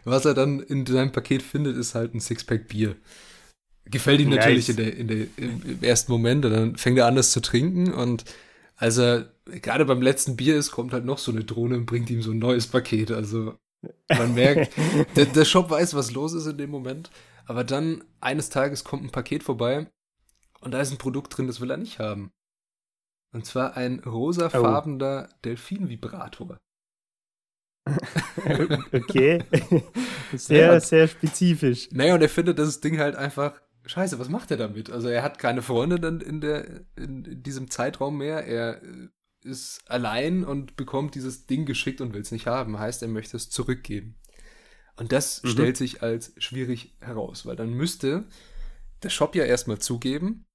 [0.06, 2.96] was er dann in seinem Paket findet, ist halt ein Sixpack Bier.
[3.84, 7.16] Gefällt ihm natürlich in der, in der, im ersten Moment und dann fängt er an,
[7.16, 8.24] das zu trinken und
[8.76, 12.10] als er gerade beim letzten Bier ist, kommt halt noch so eine Drohne und bringt
[12.10, 13.10] ihm so ein neues Paket.
[13.10, 13.54] Also
[14.08, 14.72] man merkt,
[15.16, 17.10] der, der Shop weiß, was los ist in dem Moment.
[17.46, 19.86] Aber dann eines Tages kommt ein Paket vorbei
[20.60, 22.32] und da ist ein Produkt drin, das will er nicht haben.
[23.32, 25.34] Und zwar ein rosafarbener oh.
[25.44, 26.58] Delfin-Vibrator.
[28.92, 29.42] okay.
[30.32, 31.88] Sehr, sehr spezifisch.
[31.92, 34.90] Naja, und er findet das Ding halt einfach Scheiße, was macht er damit?
[34.90, 38.44] Also er hat keine Freunde dann in, der, in diesem Zeitraum mehr.
[38.44, 38.82] Er
[39.44, 42.78] ist allein und bekommt dieses Ding geschickt und will es nicht haben.
[42.78, 44.16] Heißt, er möchte es zurückgeben.
[44.96, 45.48] Und das mhm.
[45.48, 48.26] stellt sich als schwierig heraus, weil dann müsste
[49.02, 50.46] der Shop ja erstmal zugeben,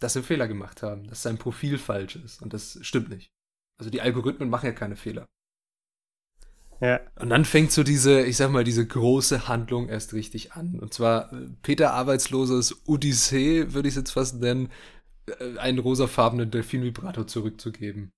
[0.00, 2.42] dass sie Fehler gemacht haben, dass sein Profil falsch ist.
[2.42, 3.30] Und das stimmt nicht.
[3.78, 5.28] Also die Algorithmen machen ja keine Fehler.
[6.82, 7.00] Ja.
[7.20, 10.80] Und dann fängt so diese, ich sag mal, diese große Handlung erst richtig an.
[10.80, 14.68] Und zwar äh, Peter Arbeitsloses Odyssee, würde ich es jetzt fast nennen,
[15.26, 18.10] äh, einen rosafarbenen Delfin-Vibrator zurückzugeben.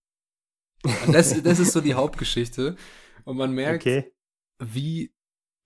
[0.82, 2.76] Und das, das ist so die Hauptgeschichte.
[3.24, 4.10] Und man merkt, okay.
[4.58, 5.12] wie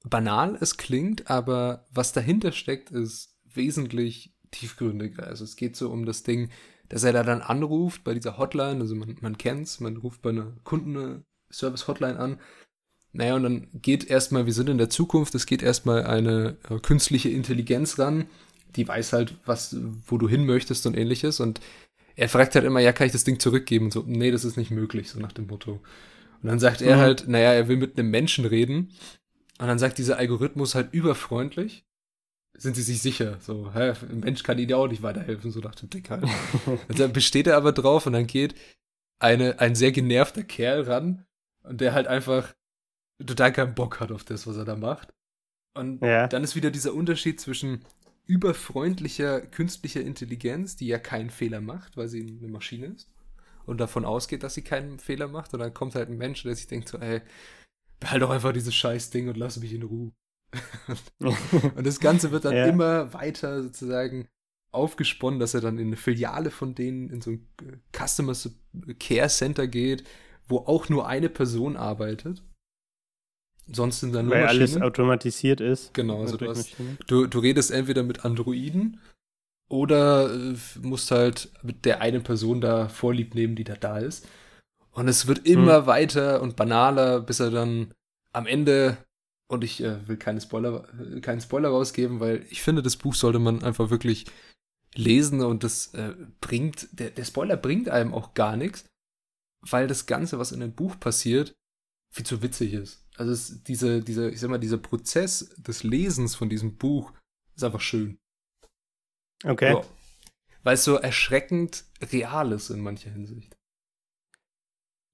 [0.05, 5.25] banal es klingt, aber was dahinter steckt, ist wesentlich tiefgründiger.
[5.25, 6.51] Also es geht so um das Ding,
[6.89, 10.31] dass er da dann anruft bei dieser Hotline, also man, man kennt's, man ruft bei
[10.31, 12.41] einer Kundenservice-Hotline an
[13.13, 16.79] Naja, und dann geht erstmal, wir sind in der Zukunft, es geht erstmal eine äh,
[16.79, 18.27] künstliche Intelligenz ran,
[18.77, 21.41] die weiß halt, was, wo du hin möchtest und ähnliches.
[21.41, 21.61] Und
[22.17, 23.87] er fragt halt immer, ja, kann ich das Ding zurückgeben?
[23.87, 25.81] Und so, nee, das ist nicht möglich, so nach dem Motto.
[26.43, 27.01] Und dann sagt er Mhm.
[27.01, 28.91] halt, naja, er will mit einem Menschen reden.
[29.59, 31.85] Und dann sagt dieser Algorithmus halt überfreundlich.
[32.57, 33.39] Sind Sie sich sicher?
[33.41, 36.25] So, hä, ein Mensch kann Ihnen ja auch nicht weiterhelfen, so nach dem Dick halt.
[36.89, 38.55] Und dann besteht er aber drauf und dann geht
[39.21, 41.25] eine, ein sehr genervter Kerl ran
[41.63, 42.55] und der halt einfach
[43.25, 45.13] total keinen Bock hat auf das, was er da macht.
[45.75, 46.27] Und Ja.
[46.29, 47.85] dann ist wieder dieser Unterschied zwischen
[48.27, 53.11] überfreundlicher künstlicher Intelligenz, die ja keinen Fehler macht, weil sie eine Maschine ist
[53.65, 55.53] und davon ausgeht, dass sie keinen Fehler macht.
[55.55, 57.23] Und dann kommt halt ein Mensch, der sich denkt so, ey,
[58.01, 60.13] behalt doch einfach dieses scheiß Ding und lass mich in Ruhe.
[61.21, 62.65] Und das Ganze wird dann Ja.
[62.67, 64.27] immer weiter sozusagen
[64.73, 67.47] aufgesponnen, dass er dann in eine Filiale von denen in so ein
[67.93, 68.35] Customer
[68.99, 70.05] Care Center geht,
[70.47, 72.43] wo auch nur eine Person arbeitet.
[73.71, 74.83] Sonst sind dann nur Weil alles Maschinen.
[74.85, 75.93] automatisiert ist.
[75.95, 76.77] Genau, also du hast-.
[77.07, 79.01] Du, du redest entweder mit Androiden
[79.69, 84.27] oder äh, musst halt mit der einen Person da vorlieb nehmen, die da da ist.
[84.93, 87.93] Und es wird immer weiter und banaler, bis er dann
[88.33, 88.97] am Ende,
[89.49, 93.15] und ich äh, will keine Spoiler, äh, keinen Spoiler rausgeben, weil ich finde, das Buch
[93.15, 94.27] sollte man einfach wirklich
[94.95, 98.87] lesen und das äh, bringt, der, der Spoiler bringt einem auch gar nichts,
[99.61, 101.55] weil das Ganze, was in dem Buch passiert,
[102.11, 103.05] viel zu witzig ist.
[103.17, 107.13] Also es, diese, diese, ich sag mal, dieser Prozess des Lesens von diesem Buch
[107.55, 108.19] ist einfach schön.
[109.45, 109.73] Okay.
[109.75, 109.83] Ja.
[110.63, 113.57] Weil es so erschreckend real ist in mancher Hinsicht.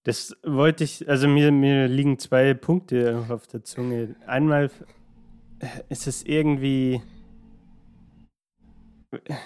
[0.04, 4.16] Das wollte ich, also mir, mir liegen zwei Punkte auf der Zunge.
[4.26, 4.70] Einmal
[5.61, 7.00] äh, ist es irgendwie,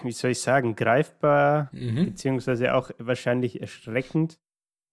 [0.02, 2.06] wie soll ich sagen, greifbar, Mhm.
[2.06, 4.38] beziehungsweise auch wahrscheinlich erschreckend,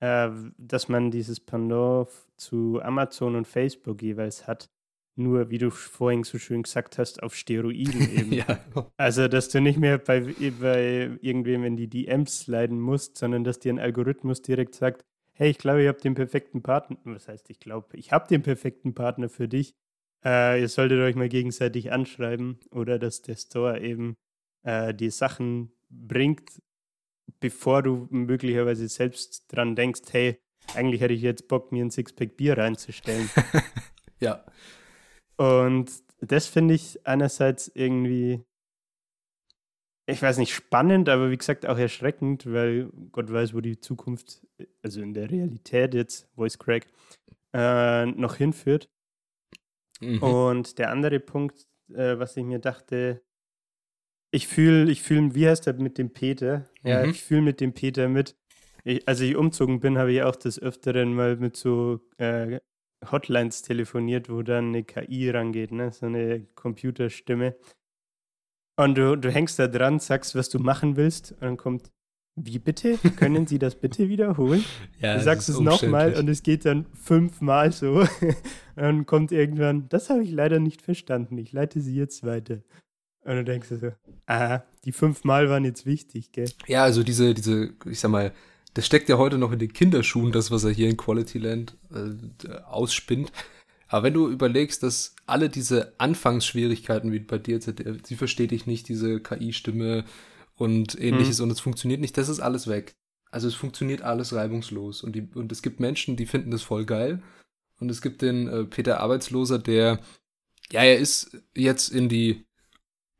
[0.05, 4.69] äh, dass man dieses Pendant zu Amazon und Facebook jeweils hat.
[5.15, 8.33] Nur, wie du vorhin so schön gesagt hast, auf Steroiden eben.
[8.33, 8.59] ja.
[8.97, 13.59] Also, dass du nicht mehr bei, bei irgendwem in die DMs leiden musst, sondern dass
[13.59, 16.97] dir ein Algorithmus direkt sagt, hey, ich glaube, ich habe den perfekten Partner.
[17.05, 19.73] Was heißt, ich glaube, ich habe den perfekten Partner für dich.
[20.23, 22.59] Äh, ihr solltet euch mal gegenseitig anschreiben.
[22.71, 24.17] Oder dass der Store eben
[24.63, 26.61] äh, die Sachen bringt,
[27.39, 30.39] bevor du möglicherweise selbst dran denkst, hey,
[30.73, 33.29] eigentlich hätte ich jetzt Bock, mir ein Sixpack Bier reinzustellen.
[34.19, 34.43] ja.
[35.37, 38.43] Und das finde ich einerseits irgendwie,
[40.07, 44.45] ich weiß nicht, spannend, aber wie gesagt auch erschreckend, weil Gott weiß, wo die Zukunft,
[44.81, 46.87] also in der Realität jetzt, Voice Crack,
[47.53, 48.89] äh, noch hinführt.
[49.99, 50.21] Mhm.
[50.21, 53.21] Und der andere Punkt, äh, was ich mir dachte,
[54.35, 56.65] ich fühle, ich fühle, wie heißt der mit dem Peter?
[56.83, 57.09] Ja, Mhm.
[57.11, 58.35] ich fühle mit dem Peter mit.
[58.83, 62.59] Ich, als ich umzogen bin, habe ich auch des Öfteren mal mit so äh,
[63.11, 65.91] Hotlines telefoniert, wo dann eine KI rangeht, ne?
[65.91, 67.55] so eine Computerstimme.
[68.77, 71.91] Und du, du hängst da dran, sagst, was du machen willst, und dann kommt,
[72.37, 72.97] wie bitte?
[73.15, 74.63] Können Sie das bitte wiederholen?
[75.01, 78.01] ja, Du sagst es nochmal und es geht dann fünfmal so.
[78.77, 81.37] Und dann kommt irgendwann, das habe ich leider nicht verstanden.
[81.37, 82.57] Ich leite sie jetzt weiter.
[83.25, 83.91] Und du denkst dir so,
[84.27, 86.49] ah, die fünfmal waren jetzt wichtig, gell?
[86.67, 88.31] Ja, also diese, diese, ich sag mal,
[88.75, 91.75] das steckt ja heute noch in den Kinderschuhen, das, was er hier in Quality Land
[91.91, 93.31] äh, ausspinnt.
[93.87, 98.67] Aber wenn du überlegst, dass alle diese Anfangsschwierigkeiten, wie bei dir, äh, sie versteht dich
[98.67, 100.05] nicht, diese KI-Stimme
[100.55, 102.95] und ähnliches, und es funktioniert nicht, das ist alles weg.
[103.31, 105.01] Also es funktioniert alles reibungslos.
[105.01, 107.23] Und, die, und es gibt Menschen, die finden das voll geil.
[107.79, 109.99] Und es gibt den äh, Peter Arbeitsloser, der,
[110.71, 112.45] ja, er ist jetzt in die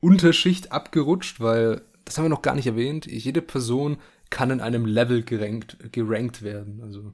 [0.06, 3.98] Unterschicht abgerutscht, weil, das haben wir noch gar nicht erwähnt, jede Person
[4.30, 6.82] kann in einem Level gerankt, gerankt werden.
[6.82, 7.14] Also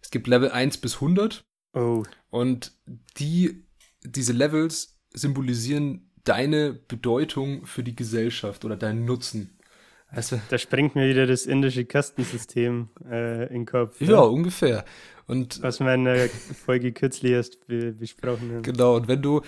[0.00, 1.44] es gibt Level 1 bis 100
[1.76, 2.70] Oh, und
[3.18, 3.66] die,
[4.04, 9.58] diese Levels symbolisieren deine Bedeutung für die Gesellschaft oder deinen Nutzen.
[10.06, 14.00] Also, da springt mir wieder das indische Kastensystem äh, in den Kopf.
[14.00, 14.84] ja, ungefähr.
[15.26, 18.62] Und Was wir in der Folge kürzlich erst be besprochen haben.
[18.62, 19.40] Genau, und wenn du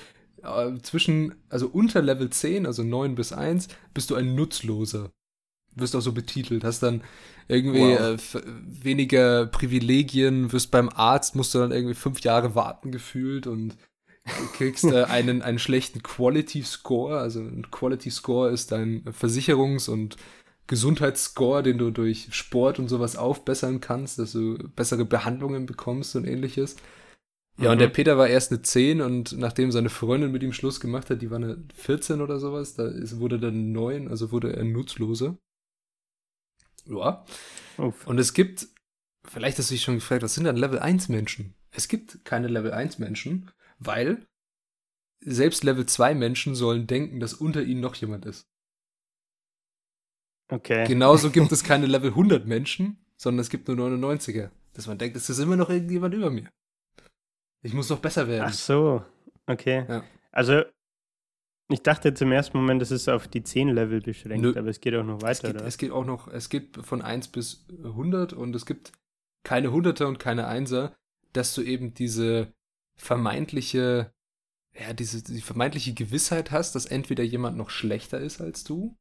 [0.46, 5.10] äh, zwischen, also unter Level 10, also 9 bis 1, bist du ein Nutzloser.
[5.74, 7.02] Wirst auch so betitelt, hast dann
[7.48, 7.98] irgendwie Wow.
[7.98, 8.18] äh,
[8.66, 13.76] weniger Privilegien, wirst beim Arzt, musst du dann irgendwie fünf Jahre warten gefühlt und
[14.52, 17.18] kriegst äh, einen, einen schlechten Quality Score.
[17.18, 20.16] Also ein Quality Score ist dein Versicherungs- und
[20.68, 26.26] Gesundheitsscore, den du durch Sport und sowas aufbessern kannst, dass du bessere Behandlungen bekommst und
[26.26, 26.76] ähnliches.
[27.58, 27.80] Ja, und Mhm.
[27.80, 31.22] der Peter war erst eine 10 und nachdem seine Freundin mit ihm Schluss gemacht hat,
[31.22, 35.38] die war eine 14 oder sowas, da ist, wurde dann 9, also wurde er nutzloser.
[36.86, 37.24] Ja.
[37.78, 38.06] Uff.
[38.06, 38.68] Und es gibt
[39.24, 41.54] vielleicht hast du dich schon gefragt, was sind dann Level 1 Menschen?
[41.70, 44.26] Es gibt keine Level 1 Menschen, weil
[45.20, 48.46] selbst Level 2 Menschen sollen denken, dass unter ihnen noch jemand ist.
[50.48, 50.86] Okay.
[50.86, 54.50] Genauso gibt es keine Level 100 Menschen, sondern es gibt nur 99er.
[54.74, 56.50] Dass man denkt, es ist immer noch irgendjemand über mir.
[57.62, 58.46] Ich muss noch besser werden.
[58.48, 59.04] Ach so,
[59.46, 59.84] okay.
[59.88, 60.04] Ja.
[60.30, 60.62] Also,
[61.68, 64.54] ich dachte zum ersten Moment, das ist auf die 10 Level beschränkt, Nö.
[64.56, 65.66] aber es geht auch noch es, weiter, geht, oder?
[65.66, 68.92] es geht auch noch, es geht von 1 bis 100 und es gibt
[69.42, 70.94] keine Hunderter und keine Einser,
[71.32, 72.52] dass du eben diese
[72.96, 74.12] vermeintliche,
[74.78, 78.96] ja, diese die vermeintliche Gewissheit hast, dass entweder jemand noch schlechter ist als du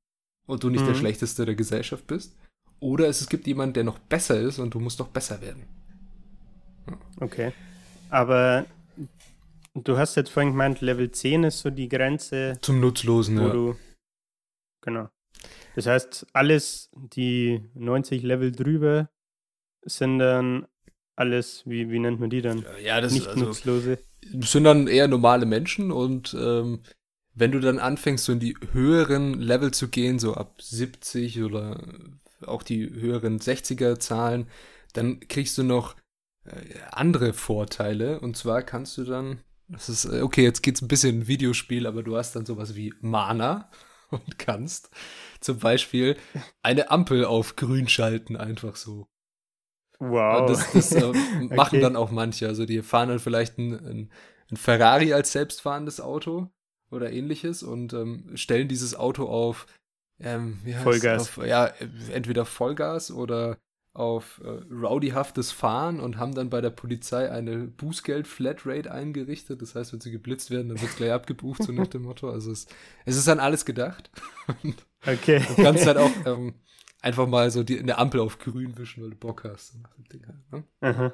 [0.47, 0.99] und du nicht der Mhm.
[0.99, 2.35] Schlechteste der Gesellschaft bist,
[2.79, 5.63] oder es gibt jemanden, der noch besser ist und du musst noch besser werden.
[7.19, 7.51] Okay.
[8.09, 8.65] Aber
[9.73, 13.75] du hast jetzt vorhin gemeint, Level 10 ist so die Grenze, Zum Nutzlosen, wo du.
[14.81, 15.09] Genau.
[15.75, 19.09] Das heißt, alles, die 90 Level drüber,
[19.83, 20.67] sind dann
[21.15, 22.65] alles, wie, wie nennt man die dann?
[22.83, 23.99] Ja, das Nicht also, nutzlose.
[24.21, 26.81] sind dann eher normale Menschen und ähm,
[27.33, 31.81] wenn du dann anfängst, so in die höheren Level zu gehen, so ab 70 oder
[32.45, 34.47] auch die höheren 60er Zahlen,
[34.93, 35.95] dann kriegst du noch
[36.91, 41.27] andere Vorteile und zwar kannst du dann, das ist, äh, okay, jetzt geht's ein bisschen
[41.27, 43.69] Videospiel, aber du hast dann sowas wie Mana
[44.09, 44.89] und kannst
[45.39, 46.17] zum Beispiel
[46.61, 49.07] eine Ampel auf grün schalten, einfach so.
[49.99, 50.41] Wow.
[50.41, 51.11] Und das, das äh,
[51.55, 51.81] machen Okay.
[51.81, 52.47] dann auch manche.
[52.47, 54.11] Also die fahren dann vielleicht ein, ein,
[54.51, 56.51] ein Ferrari als selbstfahrendes Auto
[56.91, 59.67] oder ähnliches und ähm, stellen dieses Auto auf
[60.19, 61.37] ähm, Vollgas.
[61.37, 61.67] Auf, ja,
[62.11, 63.57] entweder Vollgas oder
[63.95, 69.61] auf äh, rowdyhaftes Fahren und haben dann bei der Polizei eine Bußgeld-Flatrate eingerichtet.
[69.61, 72.29] Das heißt, wenn sie geblitzt werden, dann wird gleich abgebucht, so nach dem Motto.
[72.29, 72.67] Also es,
[73.05, 74.11] es ist an alles gedacht.
[75.07, 75.39] Okay.
[75.55, 76.55] du kannst halt auch ähm,
[76.99, 79.79] einfach mal so die, eine Ampel auf grün wischen, weil du Bock hast.
[79.79, 80.63] Nach dem Ding halt, ne?
[80.81, 81.13] Aha.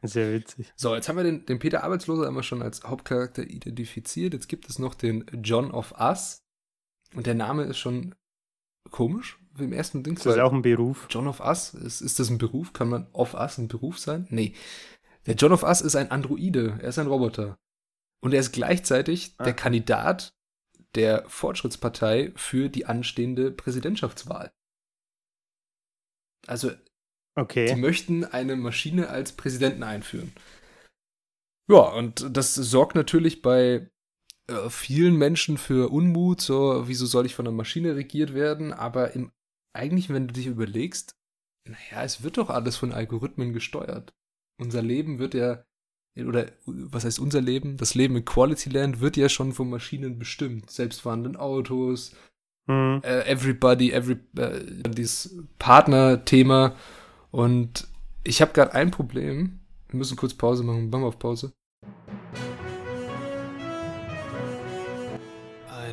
[0.00, 0.72] Sehr witzig.
[0.76, 4.32] So, jetzt haben wir den, den Peter Arbeitsloser immer schon als Hauptcharakter identifiziert.
[4.32, 6.42] Jetzt gibt es noch den John of Us.
[7.14, 8.14] Und der Name ist schon
[8.90, 10.16] komisch im ersten Ding.
[10.16, 11.06] Ist das auch ein Beruf?
[11.10, 12.72] John of Us, ist, ist das ein Beruf?
[12.72, 14.26] Kann man of Us ein Beruf sein?
[14.30, 14.54] Nee.
[15.26, 16.78] Der John of Us ist ein Androide.
[16.80, 17.56] Er ist ein Roboter.
[18.22, 19.44] Und er ist gleichzeitig Ah.
[19.44, 20.32] der Kandidat
[20.94, 24.50] der Fortschrittspartei für die anstehende Präsidentschaftswahl.
[26.46, 26.70] Also
[27.38, 27.76] Okay.
[27.76, 30.32] möchten eine Maschine als Präsidenten einführen.
[31.70, 33.90] Ja, und das sorgt natürlich bei
[34.48, 38.72] äh, vielen Menschen für Unmut, so, wieso soll ich von einer Maschine regiert werden?
[38.72, 39.32] Aber im,
[39.76, 41.16] eigentlich, wenn du dich überlegst,
[41.64, 44.14] naja, es wird doch alles von Algorithmen gesteuert.
[44.58, 45.64] Unser Leben wird ja,
[46.18, 47.76] oder was heißt unser Leben?
[47.76, 50.70] Das Leben in Quality Land wird ja schon von Maschinen bestimmt.
[50.70, 52.14] Selbstfahrenden Autos,
[52.68, 53.00] Hm.
[53.04, 56.74] äh, Everybody, every, äh, dieses Partner-Thema.
[57.30, 57.86] Und
[58.24, 59.60] ich habe gerade ein Problem.
[59.88, 60.90] Wir müssen kurz Pause machen.
[60.90, 61.52] Machen wir auf Pause.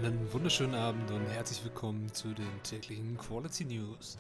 [0.03, 4.17] Einen wunderschönen Abend und herzlich willkommen zu den täglichen Quality News.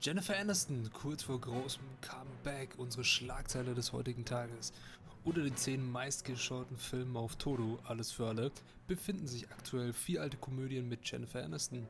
[0.00, 4.72] Jennifer Aniston kurz vor großem Comeback, unsere Schlagzeile des heutigen Tages.
[5.22, 8.50] Unter den zehn meistgeschauten Filmen auf Todo, alles für alle,
[8.88, 11.86] befinden sich aktuell vier alte Komödien mit Jennifer Aniston.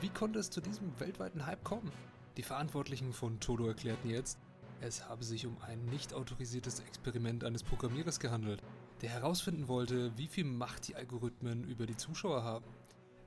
[0.00, 1.92] Wie konnte es zu diesem weltweiten Hype kommen?
[2.38, 4.38] Die Verantwortlichen von Todo erklärten jetzt,
[4.80, 8.62] es habe sich um ein nicht autorisiertes Experiment eines Programmierers gehandelt,
[9.02, 12.64] der herausfinden wollte, wie viel Macht die Algorithmen über die Zuschauer haben.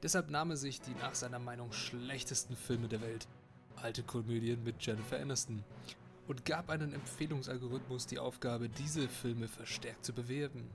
[0.01, 3.27] Deshalb nahm er sich die nach seiner Meinung schlechtesten Filme der Welt,
[3.75, 5.63] alte Komödien mit Jennifer Aniston,
[6.27, 10.69] und gab einen Empfehlungsalgorithmus die Aufgabe, diese Filme verstärkt zu bewerben.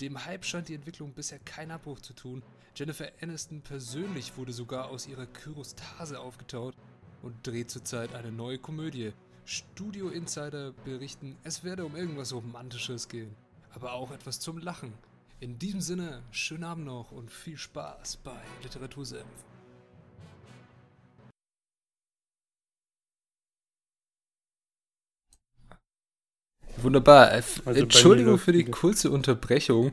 [0.00, 2.42] Dem Hype scheint die Entwicklung bisher keinen Abbruch zu tun.
[2.74, 6.74] Jennifer Aniston persönlich wurde sogar aus ihrer Kyrostase aufgetaut
[7.22, 9.12] und dreht zurzeit eine neue Komödie.
[9.44, 13.34] Studio Insider berichten, es werde um irgendwas Romantisches gehen,
[13.76, 14.94] aber auch etwas zum Lachen.
[15.38, 19.26] In diesem Sinne, schönen Abend noch und viel Spaß bei Literatursenf.
[26.78, 27.28] Wunderbar.
[27.28, 29.92] Also Entschuldigung für die kurze Unterbrechung,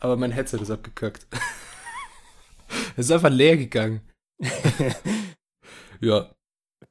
[0.00, 1.26] aber mein Headset ist abgekackt.
[2.96, 4.00] es ist einfach leer gegangen.
[6.00, 6.32] Ja,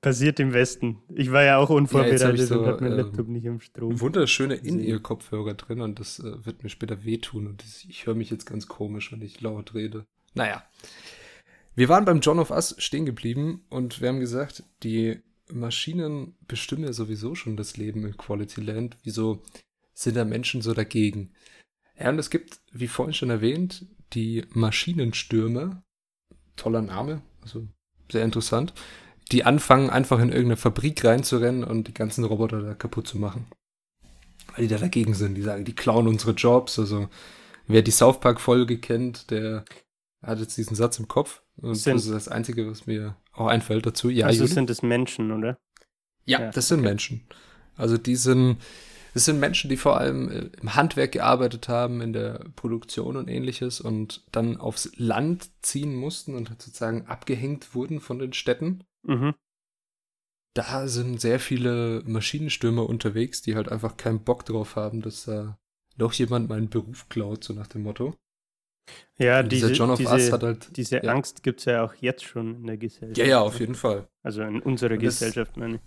[0.01, 1.01] Passiert im Westen.
[1.15, 3.59] Ich war ja auch Ja, unvorbereitet ich so, und hatte mein ähm, Laptop nicht im
[3.59, 3.99] Strom.
[3.99, 4.55] wunderschöne.
[4.55, 8.45] In-Ear-Kopfhörer drin und das äh, wird mir später wehtun und das, ich höre mich jetzt
[8.45, 10.05] ganz komisch, wenn ich laut rede.
[10.33, 10.63] Naja.
[11.75, 15.21] Wir waren beim John of Us stehen geblieben und wir haben gesagt, die
[15.51, 18.97] Maschinen bestimmen ja sowieso schon das Leben in Quality Land.
[19.03, 19.41] Wieso
[19.93, 21.31] sind da Menschen so dagegen?
[21.99, 25.83] Ja, und es gibt, wie vorhin schon erwähnt, die Maschinenstürmer.
[26.55, 27.67] Toller Name, also
[28.11, 28.73] sehr interessant.
[29.29, 33.45] Die anfangen, einfach in irgendeine Fabrik reinzurennen und die ganzen Roboter da kaputt zu machen.
[34.55, 35.35] Weil die da dagegen sind.
[35.35, 36.79] Die sagen, die klauen unsere Jobs.
[36.79, 37.09] Also,
[37.67, 39.65] wer die South Park-Folge kennt, der
[40.25, 41.41] hat jetzt diesen Satz im Kopf.
[41.57, 44.09] Und Sind- das ist das Einzige, was mir auch einfällt dazu.
[44.09, 44.53] Ja, also Juli?
[44.53, 45.57] sind es Menschen, oder?
[46.25, 47.27] Ja, Ja, das sind Menschen.
[47.75, 48.57] Also die sind,
[49.13, 53.27] das sind Menschen, die vor allem äh, im Handwerk gearbeitet haben, in der Produktion und
[53.27, 58.83] ähnliches und dann aufs Land ziehen mussten und sozusagen abgehängt wurden von den Städten.
[59.07, 59.35] Mhm.
[60.53, 65.57] Da sind sehr viele Maschinenstürmer unterwegs, die halt einfach keinen Bock drauf haben, dass da
[65.97, 68.15] noch jemand meinen Beruf klaut, so nach dem Motto.
[69.17, 70.77] Ja, dieser diese, diese, halt.
[70.77, 71.11] diese ja.
[71.11, 73.17] Angst gibt es ja auch jetzt schon in der Gesellschaft.
[73.17, 74.07] Ja, ja, auf jeden Fall.
[74.23, 75.81] Also in unserer das- Gesellschaft, meine ich.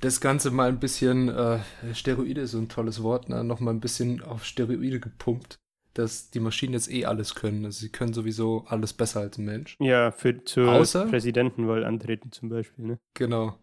[0.00, 1.60] das Ganze mal ein bisschen, äh,
[1.94, 3.42] Steroide ist so ein tolles Wort, ne?
[3.44, 5.58] noch mal ein bisschen auf Steroide gepumpt,
[5.94, 7.64] dass die Maschinen jetzt eh alles können.
[7.64, 9.76] Also sie können sowieso alles besser als ein Mensch.
[9.80, 12.98] Ja, für zur Außer- Präsidentenwahl antreten zum Beispiel, ne?
[13.14, 13.58] Genau.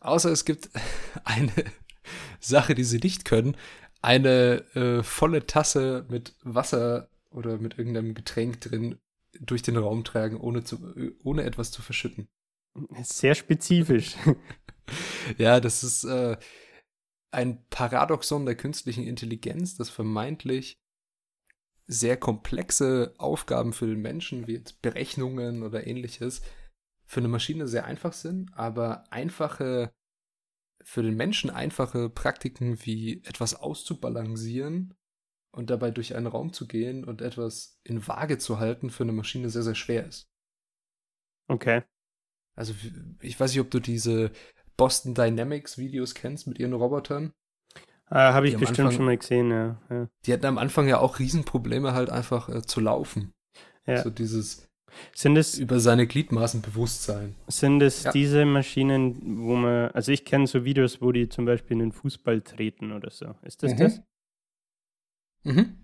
[0.00, 0.70] Außer es gibt
[1.24, 1.52] eine
[2.40, 3.56] Sache, die sie nicht können.
[4.02, 8.98] Eine äh, volle Tasse mit Wasser oder mit irgendeinem Getränk drin
[9.40, 10.94] durch den Raum tragen, ohne, zu,
[11.24, 12.28] ohne etwas zu verschütten.
[13.02, 14.16] Sehr spezifisch.
[15.38, 16.36] Ja, das ist äh,
[17.30, 20.76] ein Paradoxon der künstlichen Intelligenz, das vermeintlich
[21.86, 26.42] sehr komplexe Aufgaben für den Menschen, wie jetzt Berechnungen oder ähnliches,
[27.06, 29.92] für eine Maschine sehr einfach sind, aber einfache,
[30.82, 34.94] für den Menschen einfache Praktiken wie etwas auszubalancieren
[35.52, 39.12] und dabei durch einen Raum zu gehen und etwas in Waage zu halten, für eine
[39.12, 40.28] Maschine sehr, sehr schwer ist.
[41.48, 41.82] Okay.
[42.56, 42.74] Also
[43.20, 44.32] ich weiß nicht, ob du diese
[44.76, 47.32] Boston Dynamics Videos kennst mit ihren Robotern.
[48.16, 49.76] Ah, Habe ich bestimmt Anfang- schon mal gesehen, ja.
[49.90, 50.08] ja.
[50.24, 53.32] Die hatten am Anfang ja auch Riesenprobleme halt einfach äh, zu laufen.
[53.86, 54.02] Ja.
[54.04, 54.68] So dieses
[55.14, 57.34] Sind es, über seine Gliedmaßen Bewusstsein.
[57.48, 58.12] sind es Ja.
[58.12, 61.92] diese Maschinen, wo man, also ich kenne so Videos, wo die zum Beispiel in den
[61.92, 63.34] Fußball treten oder so.
[63.42, 63.78] Ist das Mhm.
[63.78, 64.00] das?
[65.42, 65.74] Mhm.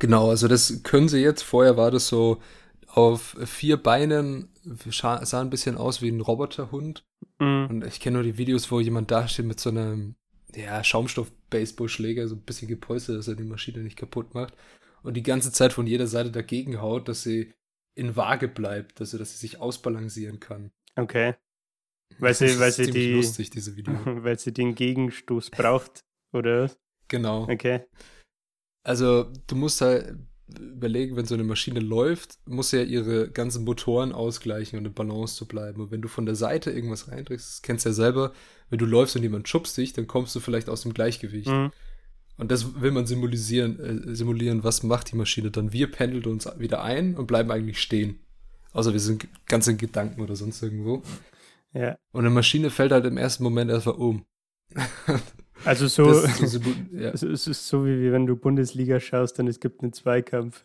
[0.00, 1.42] Genau, also das können sie jetzt.
[1.42, 2.40] Vorher war das so
[2.88, 4.48] auf vier Beinen,
[4.90, 7.04] sah ein bisschen aus wie ein Roboterhund.
[7.38, 7.66] Mhm.
[7.70, 10.16] Und ich kenne nur die Videos, wo jemand dasteht mit so einem
[10.54, 14.54] ja, Schaumstoff-Baseballschläger, so ein bisschen gepolstert, dass er die Maschine nicht kaputt macht.
[15.02, 17.52] Und die ganze Zeit von jeder Seite dagegen haut, dass sie
[17.94, 20.70] in Waage bleibt, also dass sie sich ausbalancieren kann.
[20.96, 21.34] Okay.
[22.18, 23.94] Weil sie, weil sie die, lustig, diese Video.
[24.04, 26.70] weil sie den Gegenstoß braucht, oder?
[27.08, 27.44] Genau.
[27.48, 27.86] Okay.
[28.84, 30.18] Also du musst halt
[30.58, 35.36] überlegen, wenn so eine Maschine läuft, muss ja ihre ganzen Motoren ausgleichen und in Balance
[35.36, 35.80] zu bleiben.
[35.80, 38.32] Und wenn du von der Seite irgendwas reindrückst, das kennst du ja selber,
[38.70, 41.48] wenn du läufst und jemand schubst dich, dann kommst du vielleicht aus dem Gleichgewicht.
[41.48, 41.72] Mhm.
[42.36, 45.72] Und das will man simulieren, äh, simulieren, was macht die Maschine dann?
[45.72, 48.20] Wir pendeln uns wieder ein und bleiben eigentlich stehen.
[48.72, 51.02] Außer wir sind ganz in Gedanken oder sonst irgendwo.
[51.74, 51.96] Ja.
[52.12, 54.24] Und eine Maschine fällt halt im ersten Moment erstmal um.
[55.64, 57.10] Also so, Das ist so simu- ja.
[57.12, 60.64] es ist so, wie wenn du Bundesliga schaust und es gibt einen Zweikampf.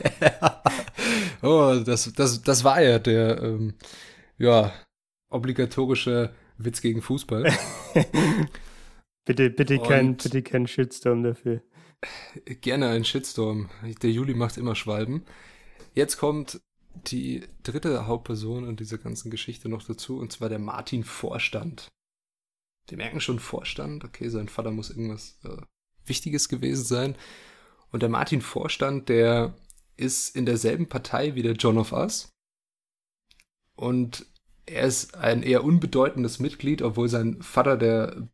[1.42, 3.74] oh, das, das, das war ja der ähm,
[4.38, 4.72] ja,
[5.30, 7.50] obligatorische Witz gegen Fußball.
[9.24, 11.62] bitte, bitte kein, Und- bitte kein Shitstorm dafür.
[12.62, 13.68] Gerne ein Shitstorm.
[14.02, 15.24] Der Juli macht immer Schwalben.
[15.94, 16.60] Jetzt kommt
[16.94, 21.88] die dritte Hauptperson in dieser ganzen Geschichte noch dazu, und zwar der Martin Vorstand.
[22.90, 25.56] Die merken schon Vorstand, okay, sein Vater muss irgendwas äh,
[26.04, 27.14] Wichtiges gewesen sein.
[27.90, 29.54] Und der Martin Vorstand, der
[29.96, 32.30] ist in derselben Partei wie der John of Us.
[33.76, 34.26] Und
[34.66, 38.28] er ist ein eher unbedeutendes Mitglied, obwohl sein Vater der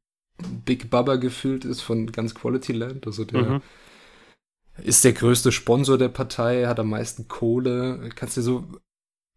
[0.65, 3.07] Big Baba gefühlt ist von ganz Quality Land.
[3.07, 3.63] Also der Mhm.
[4.79, 8.11] ist der größte Sponsor der Partei, hat am meisten Kohle.
[8.15, 8.67] Kannst dir so.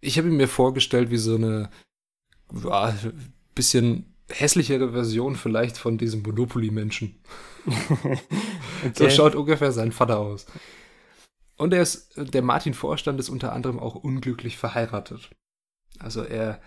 [0.02, 1.70] Ich habe ihn mir vorgestellt wie so eine
[2.64, 2.98] ja,
[3.56, 7.16] bisschen hässlichere Version vielleicht von diesem Monopoly-Menschen.
[8.96, 9.14] So okay.
[9.14, 10.46] schaut ungefähr sein Vater aus.
[11.58, 15.30] Und er ist, der Martin Vorstand ist unter anderem auch unglücklich verheiratet.
[16.00, 16.62] Also er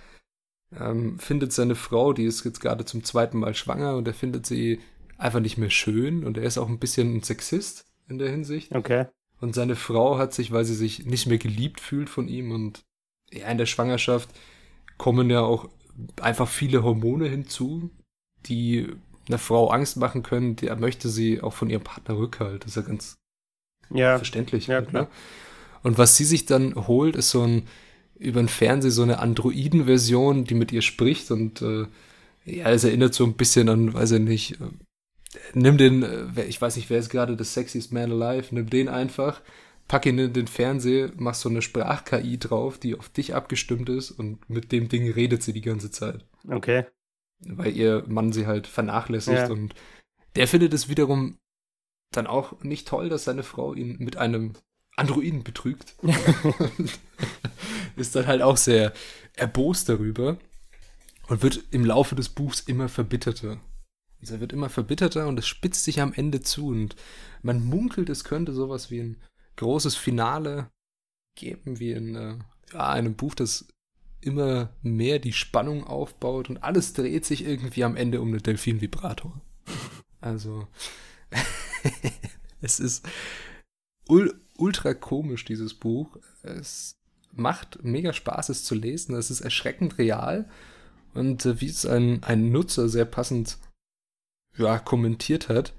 [0.78, 4.44] ähm, findet seine Frau, die ist jetzt gerade zum zweiten Mal schwanger und er findet
[4.44, 4.80] sie
[5.16, 8.74] einfach nicht mehr schön und er ist auch ein bisschen ein Sexist in der Hinsicht.
[8.74, 9.06] Okay.
[9.40, 12.84] Und seine Frau hat sich, weil sie sich nicht mehr geliebt fühlt von ihm und
[13.30, 14.28] ja, in der Schwangerschaft
[14.98, 15.68] kommen ja auch
[16.20, 17.90] einfach viele Hormone hinzu,
[18.46, 18.88] die
[19.28, 22.64] einer Frau Angst machen können, der möchte sie auch von ihrem Partner Rückhalt.
[22.64, 23.16] Das ist ja ganz
[23.90, 24.16] Ja.
[24.16, 24.66] verständlich.
[24.66, 25.02] ja, halt, klar.
[25.04, 25.08] Ne?
[25.82, 27.66] Und was sie sich dann holt, ist so ein
[28.18, 31.86] über den Fernseher so eine Androiden-Version, die mit ihr spricht und äh,
[32.44, 34.66] ja, es erinnert so ein bisschen an, weiß ich nicht, äh,
[35.54, 38.88] nimm den, äh, ich weiß nicht, wer ist gerade the sexiest man alive, nimm den
[38.88, 39.40] einfach,
[39.92, 44.10] pack ihn in den Fernseher, mach so eine Sprach-KI drauf, die auf dich abgestimmt ist
[44.10, 46.24] und mit dem Ding redet sie die ganze Zeit.
[46.48, 46.86] Okay.
[47.40, 49.50] Weil ihr Mann sie halt vernachlässigt Ja.
[49.50, 49.74] und
[50.34, 51.36] der findet es wiederum
[52.10, 54.54] dann auch nicht toll, dass seine Frau ihn mit einem
[54.96, 55.94] Androiden betrügt.
[57.96, 58.94] ist dann halt auch sehr
[59.34, 60.38] erbost darüber
[61.28, 63.60] und wird im Laufe des Buchs immer verbitterter.
[64.22, 66.96] Also er wird immer verbitterter und es spitzt sich am Ende zu und
[67.42, 69.16] man munkelt, es könnte sowas wie ein
[69.56, 70.70] großes Finale
[71.36, 72.38] geben, wie in äh,
[72.72, 73.66] ja, einem Buch, das
[74.20, 79.40] immer mehr die Spannung aufbaut und alles dreht sich irgendwie am Ende um einen Delfin-Vibrator.
[80.20, 80.68] Also,
[82.60, 83.04] es ist
[84.08, 86.16] ul ultra komisch, dieses Buch.
[86.42, 86.96] Es
[87.32, 89.16] macht mega Spaß, es zu lesen.
[89.16, 90.48] Es ist erschreckend real.
[91.14, 93.58] Und äh, wie es ein, ein Nutzer sehr passend
[94.56, 95.74] ja, kommentiert hat,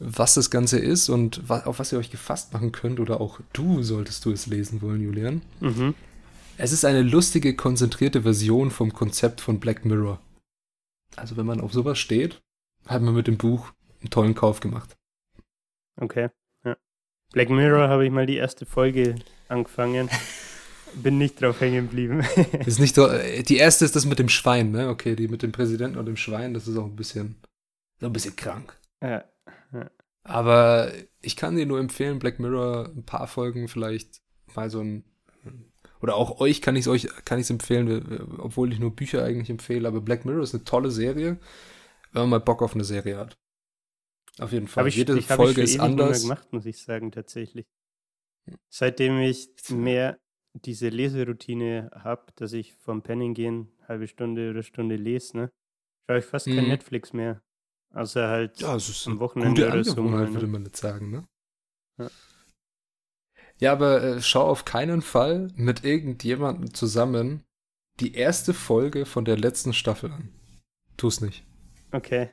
[0.00, 3.82] was das Ganze ist und auf was ihr euch gefasst machen könnt, oder auch du
[3.82, 5.42] solltest du es lesen wollen, Julian.
[5.60, 5.94] Mhm.
[6.56, 10.20] Es ist eine lustige, konzentrierte Version vom Konzept von Black Mirror.
[11.16, 12.40] Also wenn man auf sowas steht,
[12.86, 14.96] hat man mit dem Buch einen tollen Kauf gemacht.
[15.96, 16.30] Okay.
[16.64, 16.76] Ja.
[17.32, 19.16] Black Mirror habe ich mal die erste Folge
[19.48, 20.08] angefangen.
[20.94, 22.24] Bin nicht drauf hängen geblieben.
[22.66, 24.88] Ist nicht so, äh, die erste ist das mit dem Schwein, ne?
[24.88, 27.36] Okay, die mit dem Präsidenten und dem Schwein, das ist auch ein bisschen,
[28.00, 28.76] so ein bisschen krank.
[29.00, 29.22] ja.
[30.22, 30.92] Aber
[31.22, 34.20] ich kann dir nur empfehlen, Black Mirror, ein paar Folgen vielleicht
[34.54, 35.04] mal so ein,
[36.00, 39.24] oder auch euch kann ich es euch, kann ich es empfehlen, obwohl ich nur Bücher
[39.24, 41.38] eigentlich empfehle, aber Black Mirror ist eine tolle Serie,
[42.12, 43.38] wenn man mal Bock auf eine Serie hat.
[44.40, 44.82] Auf jeden Fall.
[44.82, 46.22] Habe ich, Jede ich, hab Folge ich ist anders.
[46.22, 47.66] gemacht, muss ich sagen, tatsächlich.
[48.70, 50.18] Seitdem ich mehr
[50.54, 55.52] diese Leseroutine habe, dass ich vom Penning gehen halbe Stunde oder Stunde lese, ne,
[56.08, 56.68] schaue ich fast kein Mhm.
[56.68, 57.42] Netflix mehr.
[57.92, 60.76] Außer halt Ja, es ist am eine Wochenende gute oder so mal, würde man nicht
[60.76, 61.28] sagen, ne?
[61.98, 62.10] Ja.
[63.58, 67.44] Ja, aber äh, schau auf keinen Fall mit irgendjemandem zusammen
[68.00, 70.30] die erste Folge von der letzten Staffel an.
[70.96, 71.44] Tu's nicht.
[71.92, 72.30] Okay.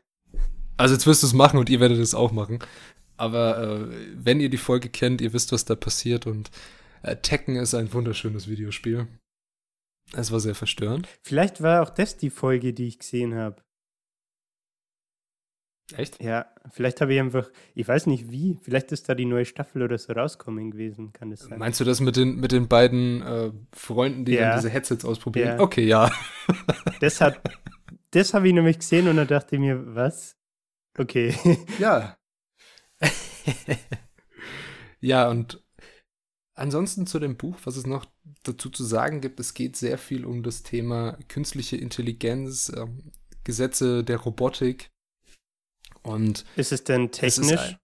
[0.77, 2.59] Also jetzt wirst du es machen und ihr werdet es auch machen.
[3.17, 6.51] Aber äh, wenn ihr die Folge kennt, ihr wisst, was da passiert und
[7.01, 9.07] äh, Tekken ist ein wunderschönes Videospiel.
[10.13, 11.07] Es war sehr verstörend.
[11.23, 13.61] Vielleicht war auch das die Folge, die ich gesehen habe.
[15.95, 16.21] Echt?
[16.21, 19.81] Ja, vielleicht habe ich einfach, ich weiß nicht wie, vielleicht ist da die neue Staffel
[19.83, 21.59] oder so rauskommen gewesen, kann das sein?
[21.59, 24.49] Meinst du das mit den, mit den beiden äh, Freunden, die Ja.
[24.49, 25.57] dann diese Headsets ausprobieren?
[25.57, 25.59] Ja.
[25.59, 26.11] Okay, ja.
[26.99, 27.41] Das hat,
[28.11, 30.35] das habe ich nämlich gesehen und dann dachte ich mir, was?
[30.97, 31.33] Okay.
[31.79, 32.17] Ja.
[34.99, 35.63] ja, und
[36.55, 38.05] ansonsten zu dem Buch, was es noch
[38.43, 43.11] dazu zu sagen gibt, es geht sehr viel um das Thema künstliche Intelligenz, ähm,
[43.43, 44.89] Gesetze der Robotik
[46.07, 47.59] und Ist es denn es technisch?
[47.59, 47.77] ein-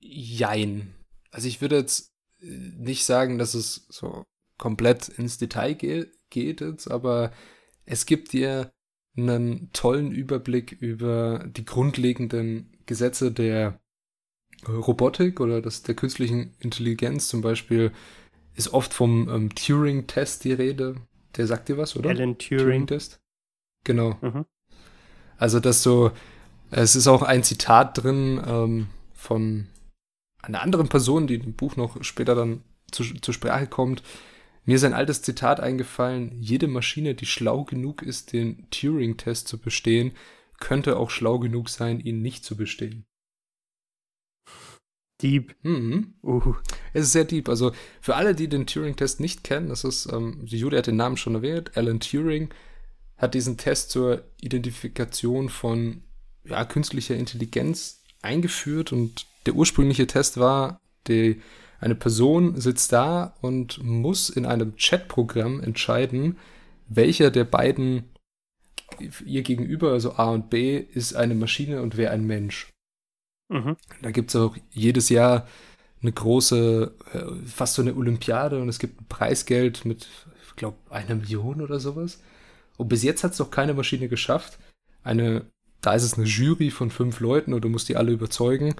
[0.00, 0.94] Jein.
[1.30, 4.24] Also ich würde jetzt äh, nicht sagen, dass es so
[4.58, 7.32] komplett ins Detail ge geht jetzt, aber
[7.84, 8.72] es gibt dir
[9.16, 13.80] einen tollen Überblick über die grundlegenden Gesetze der
[14.68, 17.28] Robotik oder das, der künstlichen Intelligenz.
[17.28, 17.92] Zum Beispiel
[18.54, 20.96] ist oft vom ähm, Turing-Test die Rede.
[21.36, 22.10] Der sagt dir was, oder?
[22.10, 22.58] Alan Turing.
[22.86, 23.20] Turing-Test.
[23.84, 24.16] Genau.
[24.20, 24.44] Mhm.
[25.36, 26.12] Also, dass so,
[26.70, 29.66] es ist auch ein Zitat drin ähm, von
[30.42, 34.02] einer anderen Person, die im Buch noch später dann zu, zur Sprache kommt.
[34.64, 39.58] Mir ist ein altes Zitat eingefallen, jede Maschine, die schlau genug ist, den Turing-Test zu
[39.58, 40.12] bestehen,
[40.58, 43.04] könnte auch schlau genug sein, ihn nicht zu bestehen.
[45.22, 45.54] Deep.
[45.62, 46.14] Mhm.
[46.22, 46.54] Uh.
[46.92, 47.48] Es ist sehr deep.
[47.48, 50.96] Also für alle, die den Turing-Test nicht kennen, das ist, ähm, die Julia hat den
[50.96, 52.52] Namen schon erwähnt, Alan Turing
[53.16, 56.02] hat diesen Test zur Identifikation von
[56.44, 61.40] ja, künstlicher Intelligenz eingeführt und der ursprüngliche Test war, die,
[61.80, 66.36] eine Person sitzt da und muss in einem Chatprogramm entscheiden,
[66.88, 68.04] welcher der beiden
[69.24, 72.70] ihr gegenüber, also A und B, ist eine Maschine und wer ein Mensch.
[73.48, 73.76] Mhm.
[74.02, 75.46] Da gibt es auch jedes Jahr
[76.02, 80.08] eine große, äh, fast so eine Olympiade und es gibt ein Preisgeld mit,
[80.46, 82.20] ich glaube, einer Million oder sowas.
[82.76, 84.58] Und bis jetzt hat es noch keine Maschine geschafft.
[85.02, 85.46] Eine,
[85.80, 88.74] da ist es eine Jury von fünf Leuten und du musst die alle überzeugen,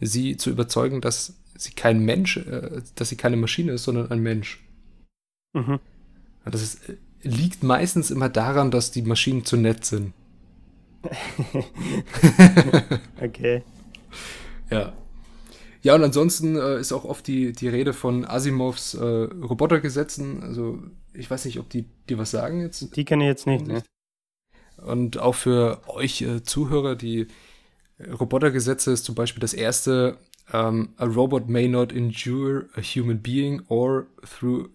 [0.00, 4.20] sie zu überzeugen, dass sie kein Mensch, äh, dass sie keine Maschine ist, sondern ein
[4.20, 4.64] Mensch.
[5.52, 5.78] Mhm.
[6.44, 6.80] Das ist,
[7.22, 10.12] liegt meistens immer daran, dass die Maschinen zu nett sind.
[13.20, 13.62] okay.
[14.70, 14.92] Ja.
[15.82, 20.42] Ja, und ansonsten äh, ist auch oft die, die Rede von Asimovs äh, Robotergesetzen.
[20.42, 20.78] Also,
[21.12, 22.94] ich weiß nicht, ob die, die was sagen jetzt.
[22.96, 23.66] Die kenne ich jetzt nicht.
[23.66, 23.82] Ne?
[24.84, 27.28] Und auch für euch äh, Zuhörer, die
[28.00, 30.18] Robotergesetze ist zum Beispiel das erste,
[30.52, 34.70] um, a robot may not injure a human being or through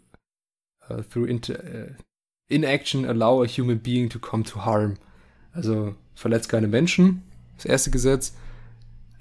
[0.89, 1.93] uh, through inter, uh,
[2.47, 4.95] inaction allow a human being to come to harm.
[5.53, 7.23] Also verletzt keine Menschen,
[7.57, 8.33] das erste Gesetz.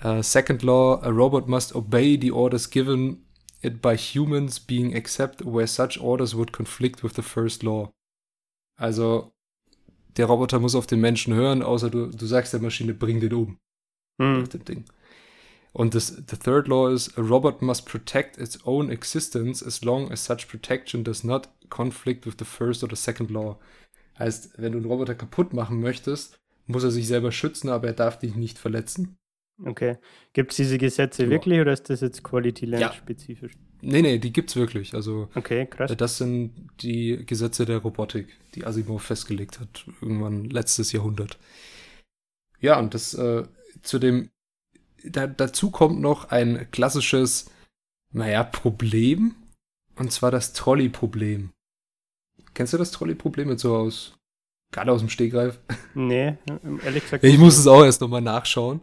[0.04, 3.24] Uh, second law, a robot must obey the orders given
[3.62, 7.90] it by humans being except where such orders would conflict with the first law.
[8.78, 9.32] Also
[10.16, 13.34] der Roboter muss auf den Menschen hören, außer du, du sagst der Maschine, bring den
[13.34, 13.58] um.
[14.20, 14.42] Hm.
[14.42, 14.84] Mit dem Ding.
[15.72, 20.10] Und das, the third law is, a robot must protect its own existence as long
[20.10, 23.58] as such protection does not conflict with the first or the second law.
[24.18, 27.92] Heißt, wenn du einen Roboter kaputt machen möchtest, muss er sich selber schützen, aber er
[27.92, 29.16] darf dich nicht verletzen.
[29.64, 29.98] Okay.
[30.32, 31.30] Gibt es diese Gesetze Ja.
[31.30, 33.52] wirklich oder ist das jetzt Quality Land spezifisch?
[33.88, 34.94] Nee, nee, die gibt's wirklich.
[34.94, 35.90] Also, Okay, krass.
[35.92, 41.38] äh, das sind die Gesetze der Robotik, die Asimov festgelegt hat, irgendwann letztes Jahrhundert.
[42.60, 43.44] Ja, und das äh,
[43.82, 44.30] zu dem,
[45.04, 47.48] da, dazu kommt noch ein klassisches,
[48.12, 49.36] naja, Problem,
[49.94, 51.52] und zwar das Trolley-Problem.
[52.54, 54.18] Kennst du das Trolley-Problem jetzt so aus,
[54.72, 55.60] gerade aus dem Stegreif?
[55.94, 56.36] Nee,
[56.84, 57.22] ehrlich gesagt.
[57.22, 58.80] Ich muss es auch erst nochmal nachschauen.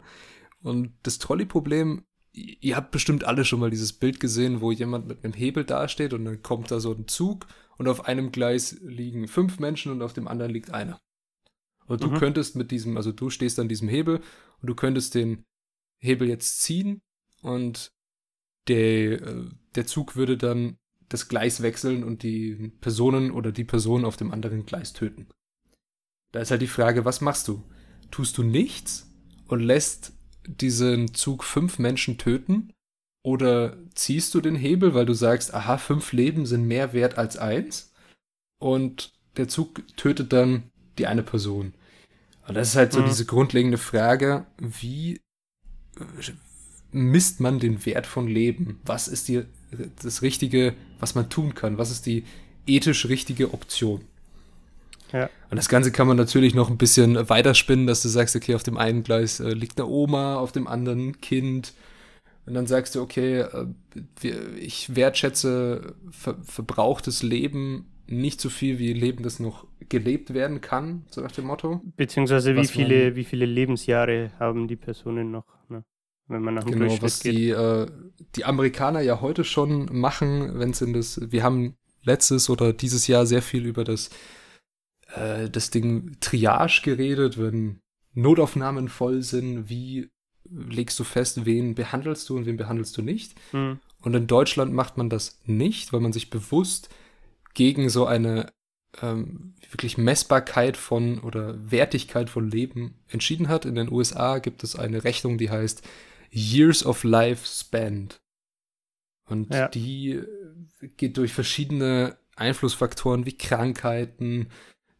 [0.62, 2.04] Und das Trolley-Problem,
[2.34, 6.12] ihr habt bestimmt alle schon mal dieses Bild gesehen, wo jemand mit einem Hebel dasteht
[6.12, 7.46] und dann kommt da so ein Zug
[7.78, 11.00] und auf einem Gleis liegen fünf Menschen und auf dem anderen liegt einer.
[11.86, 12.18] Und du Mhm.
[12.18, 14.20] könntest mit diesem, also du stehst an diesem Hebel
[14.60, 15.44] und du könntest den
[16.00, 17.02] Hebel jetzt ziehen
[17.42, 17.92] und
[18.68, 20.76] der, äh, der Zug würde dann
[21.08, 25.28] das Gleis wechseln und die Personen oder die Person auf dem anderen Gleis töten.
[26.32, 27.62] Da ist halt die Frage, was machst du?
[28.10, 29.12] Tust du nichts
[29.46, 30.13] und lässt
[30.46, 32.72] diesen Zug fünf Menschen töten?
[33.24, 37.36] Oder ziehst du den Hebel, weil du sagst, aha, fünf Leben sind mehr wert als
[37.38, 37.92] eins?
[38.60, 40.64] Und der Zug tötet dann
[40.98, 41.74] die eine Person.
[42.46, 43.06] Und das ist halt so Mhm.
[43.06, 45.20] diese grundlegende Frage, wie
[45.98, 46.32] äh,
[46.92, 48.80] misst man den Wert von Leben?
[48.84, 49.44] Was ist die,
[50.02, 51.78] das Richtige, was man tun kann?
[51.78, 52.24] Was ist die
[52.66, 54.02] ethisch richtige Option?
[55.12, 55.30] Ja.
[55.50, 58.62] Und das Ganze kann man natürlich noch ein bisschen weiterspinnen, dass du sagst, okay, auf
[58.62, 61.72] dem einen Gleis äh, liegt eine Oma, auf dem anderen ein Kind.
[62.46, 63.66] Und dann sagst du, okay, äh,
[64.20, 70.60] wir, ich wertschätze ver verbrauchtes Leben nicht so viel wie Leben, das noch gelebt werden
[70.60, 71.80] kann, so nach dem Motto.
[71.96, 75.84] Beziehungsweise wie viele, man- wie viele Lebensjahre haben die Personen noch, ne?
[76.28, 77.32] wenn man nach dem Genau, was geht.
[77.34, 77.86] die, äh,
[78.36, 83.06] die Amerikaner ja heute schon machen, wenn es in das, wir haben letztes oder dieses
[83.06, 84.10] Jahr sehr viel über das,
[85.14, 87.80] äh, das Ding Triage geredet, wenn
[88.14, 90.10] Notaufnahmen voll sind, wie
[90.48, 93.34] legst du fest, wen behandelst du und wen behandelst du nicht.
[93.50, 93.78] Hm.
[94.00, 96.90] Und in Deutschland macht man das nicht, weil man sich bewusst
[97.54, 98.52] gegen so eine
[99.00, 103.64] ähm, wirklich Messbarkeit von oder Wertigkeit von Leben entschieden hat.
[103.64, 105.82] In den USA gibt es eine Rechnung, die heißt
[106.30, 108.20] Years of Life Spent.
[109.26, 109.68] Und Ja.
[109.68, 110.20] die
[110.96, 114.48] geht durch verschiedene Einflussfaktoren wie Krankheiten,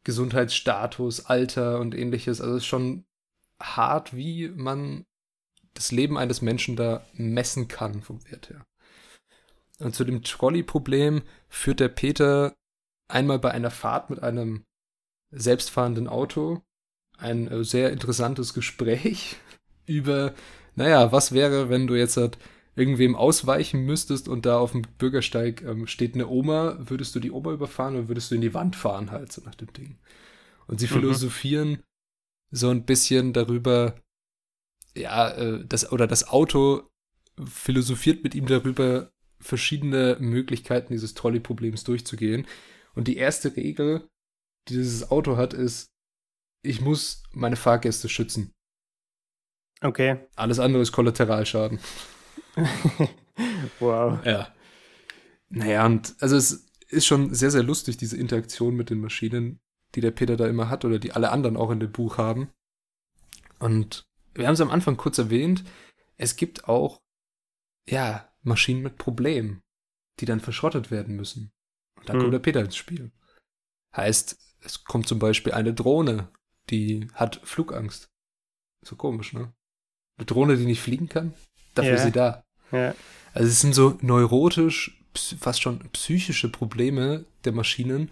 [0.05, 2.41] Gesundheitsstatus, Alter und ähnliches.
[2.41, 3.05] Also es ist schon
[3.61, 5.07] hart, wie man
[5.75, 8.65] das Leben eines Menschen da messen kann vom Wert her.
[9.81, 12.55] Und zu dem Trolley-Problem führt der Peter
[13.09, 14.65] einmal bei einer Fahrt mit einem
[15.31, 16.63] selbstfahrenden Auto
[17.19, 19.37] ein äh, sehr interessantes Gespräch
[19.87, 20.35] über,
[20.75, 22.39] naja, was wäre, wenn du jetzt halt
[22.77, 27.31] irgendwem ausweichen müsstest und da auf dem Bürgersteig ähm, steht eine Oma, würdest du die
[27.31, 29.97] Oma überfahren oder würdest du in die Wand fahren halt, so nach dem Ding.
[30.67, 30.91] Und sie Mhm.
[30.91, 31.83] philosophieren
[32.51, 34.01] so ein bisschen darüber,
[34.97, 36.89] ja, äh, das, oder das Auto
[37.45, 39.11] philosophiert mit ihm darüber,
[39.41, 42.47] verschiedene Möglichkeiten dieses Trolley-Problems durchzugehen.
[42.95, 44.09] Und die erste Regel,
[44.69, 45.89] die dieses Auto hat, ist,
[46.63, 48.53] ich muss meine Fahrgäste schützen.
[49.83, 50.19] Okay.
[50.37, 51.79] Alles andere ist Kollateralschaden.
[53.81, 54.25] wow.
[54.25, 54.55] Ja.
[55.49, 59.61] Naja, und also es ist schon sehr, sehr lustig, diese Interaktion mit den Maschinen,
[59.95, 62.51] die der Peter da immer hat oder die alle anderen auch in dem Buch haben.
[63.59, 64.05] Und
[64.35, 65.65] wir haben es am Anfang kurz erwähnt,
[66.17, 67.01] es gibt auch,
[67.89, 69.63] ja, Maschinen mit Problemen,
[70.21, 71.53] die dann verschrottet werden müssen.
[71.97, 72.23] Und dann Hm.
[72.23, 73.13] kommt der Peter ins Spiel.
[73.97, 76.31] Heißt, es kommt zum Beispiel eine Drohne,
[76.71, 78.11] die hat Flugangst.
[78.83, 79.55] So komisch, ne?
[80.17, 81.35] Eine Drohne, die nicht fliegen kann,
[81.75, 81.97] dafür Ja.
[81.97, 82.45] ist sie da.
[82.73, 82.95] Ja.
[83.33, 85.01] Also es sind so neurotisch,
[85.39, 88.11] fast schon psychische Probleme der Maschinen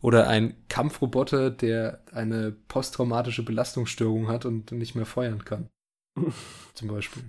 [0.00, 5.68] oder ein Kampfroboter, der eine posttraumatische Belastungsstörung hat und nicht mehr feuern kann.
[6.74, 7.22] Zum Beispiel.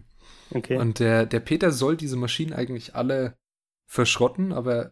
[0.52, 0.78] Okay.
[0.78, 3.36] Und der, der Peter soll diese Maschinen eigentlich alle
[3.90, 4.92] verschrotten, aber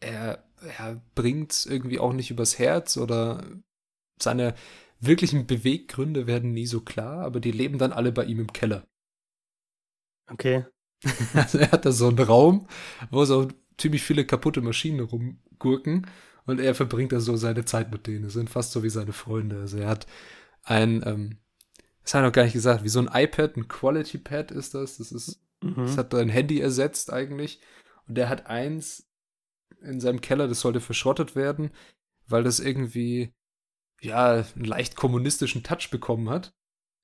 [0.00, 0.44] er,
[0.78, 3.44] er bringt es irgendwie auch nicht übers Herz oder
[4.20, 4.54] seine
[5.00, 8.86] wirklichen Beweggründe werden nie so klar, aber die leben dann alle bei ihm im Keller.
[10.30, 10.64] Okay.
[11.34, 12.66] Also er hat da so einen Raum,
[13.10, 16.06] wo so ziemlich viele kaputte Maschinen rumgurken
[16.46, 18.24] und er verbringt da so seine Zeit mit denen.
[18.24, 19.60] Das sind fast so wie seine Freunde.
[19.60, 20.06] Also er hat
[20.64, 21.38] ein, ähm,
[22.02, 24.74] das habe ich noch gar nicht gesagt, wie so ein iPad, ein Quality Pad ist
[24.74, 24.98] das.
[24.98, 25.74] Das ist, Mhm.
[25.76, 27.60] das hat ein Handy ersetzt eigentlich.
[28.08, 29.06] Und der hat eins
[29.82, 31.70] in seinem Keller, das sollte verschrottet werden,
[32.26, 33.32] weil das irgendwie,
[34.00, 36.54] ja, einen leicht kommunistischen Touch bekommen hat.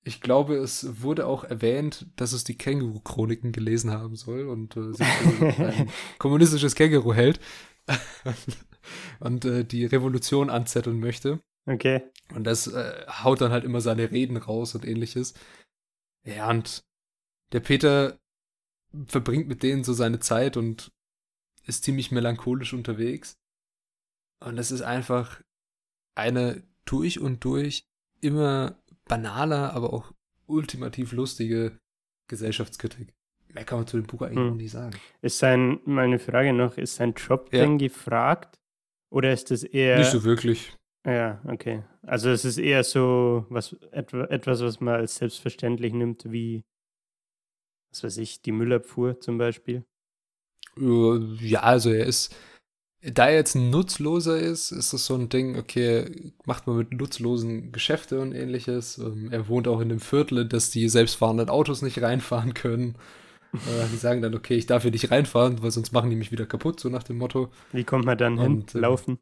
[0.07, 4.93] Ich glaube, es wurde auch erwähnt, dass es die Känguru-Chroniken gelesen haben soll und äh,
[4.93, 7.41] sich für ein kommunistisches Känguru hält
[9.19, 11.41] und äh, die Revolution anzetteln möchte.
[11.67, 12.05] Okay.
[12.33, 15.35] Und das äh, haut dann halt immer seine Reden raus und ähnliches.
[16.25, 16.85] Ja, und
[17.51, 18.17] der Peter
[19.09, 20.93] verbringt mit denen so seine Zeit und
[21.65, 23.41] ist ziemlich melancholisch unterwegs.
[24.39, 25.43] Und das ist einfach
[26.15, 27.89] eine durch und durch
[28.21, 30.13] immer banaler, aber auch
[30.47, 31.79] ultimativ lustige
[32.29, 33.13] Gesellschaftskritik.
[33.53, 34.49] Mehr kann man zu dem Buch eigentlich Hm.
[34.49, 34.97] noch nicht sagen.
[35.23, 37.61] Ist sein, meine Frage noch, ist sein Job Ja.
[37.61, 38.59] denn gefragt?
[39.11, 39.99] Oder ist das eher.
[39.99, 40.77] Nicht so wirklich.
[41.07, 41.85] Ja, okay.
[42.03, 46.65] Also es ist eher so was, etwa, etwas, was man als selbstverständlich nimmt, wie,
[47.93, 49.85] was weiß ich, die Müllabfuhr zum Beispiel.
[50.77, 52.35] Ja, also er ist,
[53.13, 56.93] da er jetzt ein Nutzloser ist, ist das so ein Ding, okay, macht man mit
[56.93, 58.99] Nutzlosen Geschäfte und ähnliches.
[58.99, 62.97] Ähm, Er wohnt auch in einem Viertel, in das die selbstfahrenden Autos nicht reinfahren können.
[63.55, 66.33] Äh, Die sagen dann, okay, ich darf hier nicht reinfahren, weil sonst machen die mich
[66.33, 67.51] wieder kaputt, so nach dem Motto.
[67.73, 68.53] Wie kommt man dann hin?
[68.53, 69.19] Und, ähm, Laufen?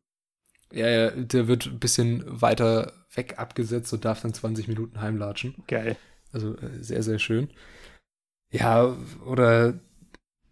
[0.73, 5.55] Ja, ja, der wird ein bisschen weiter weg abgesetzt und darf dann 20 Minuten heimlatschen.
[5.69, 5.97] Geil.
[6.33, 7.49] Also äh, sehr, sehr schön.
[8.51, 9.79] Ja, oder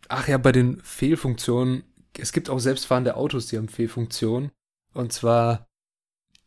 [0.08, 1.82] ach ja, bei den Fehlfunktionen,
[2.18, 4.50] es gibt auch selbstfahrende Autos, die haben Fehlfunktionen.
[4.94, 5.66] Und zwar,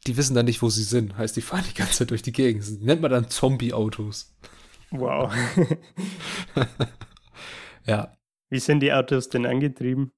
[0.06, 1.18] die wissen dann nicht, wo sie sind.
[1.18, 2.64] Heißt, die fahren die ganze Zeit durch die Gegend.
[2.64, 4.36] Das nennt man dann Zombie-Autos.
[4.92, 5.34] Wow.
[7.86, 8.12] Ja.
[8.50, 10.12] Wie sind die Autos denn angetrieben?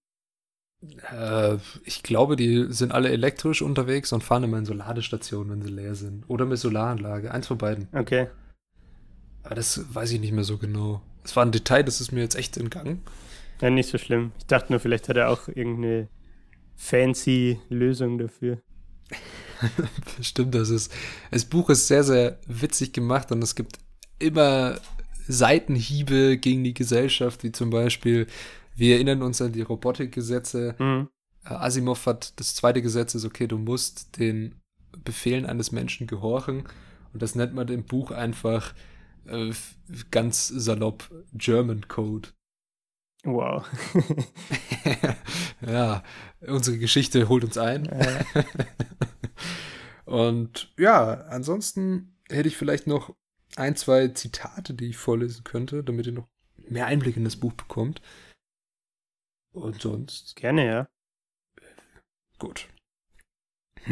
[1.11, 5.61] Äh, ich glaube, die sind alle elektrisch unterwegs und fahren immer in so Ladestationen, wenn
[5.61, 6.29] sie leer sind.
[6.29, 7.31] Oder mit Solaranlage.
[7.31, 7.87] Eins von beiden.
[7.93, 8.27] Okay.
[9.43, 11.01] Aber das weiß ich nicht mehr so genau.
[11.23, 13.01] Das war ein Detail, das ist mir jetzt echt entgangen.
[13.61, 14.31] Ja, nicht so schlimm.
[14.37, 16.09] Ich dachte nur, vielleicht hat er auch irgendeine
[16.75, 18.61] fancy Lösung dafür.
[20.21, 20.93] Stimmt, das ist.
[21.31, 23.79] Das Buch ist sehr, sehr witzig gemacht und es gibt
[24.19, 24.79] immer
[25.27, 28.27] Seitenhiebe gegen die Gesellschaft, wie zum Beispiel,
[28.75, 30.75] wir erinnern uns an die Robotikgesetze.
[30.77, 31.09] Mhm.
[31.45, 34.55] Äh, Asimov hat das zweite Gesetz ist, okay, du musst den
[35.03, 36.63] Befehlen eines Menschen gehorchen.
[37.13, 38.73] Und das nennt man im Buch einfach
[39.25, 39.51] äh,
[40.11, 42.29] ganz salopp German Code.
[43.27, 43.67] Wow.
[45.61, 46.01] ja,
[46.39, 47.85] unsere Geschichte holt uns ein.
[50.05, 53.13] Und ja, ansonsten hätte ich vielleicht noch
[53.57, 57.51] ein, zwei Zitate, die ich vorlesen könnte, damit ihr noch mehr Einblick in das Buch
[57.51, 58.01] bekommt.
[59.51, 60.87] Und sonst, gerne, ja.
[62.39, 62.69] gut.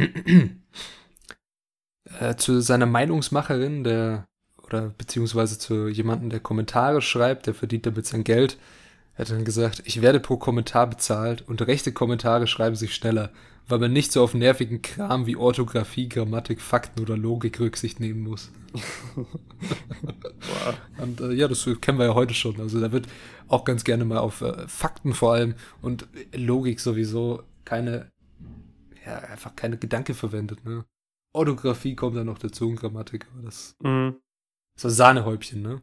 [2.19, 4.29] äh, zu seiner Meinungsmacherin, der,
[4.63, 8.57] oder beziehungsweise zu jemandem, der Kommentare schreibt, der verdient damit sein Geld,
[9.15, 13.31] hat dann gesagt, ich werde pro Kommentar bezahlt und rechte Kommentare schreiben sich schneller,
[13.67, 18.21] weil man nicht so auf nervigen Kram wie Orthographie, Grammatik, Fakten oder Logik Rücksicht nehmen
[18.21, 18.51] muss.
[20.97, 22.59] Und äh, ja, das kennen wir ja heute schon.
[22.59, 23.07] Also da wird
[23.47, 28.11] auch ganz gerne mal auf äh, Fakten vor allem und Logik sowieso keine,
[29.05, 30.85] ja, einfach keine Gedanke verwendet, ne?
[31.33, 34.15] Orthographie kommt dann noch dazu und Grammatik, aber das Mhm.
[34.77, 35.81] so Sahnehäubchen, ne?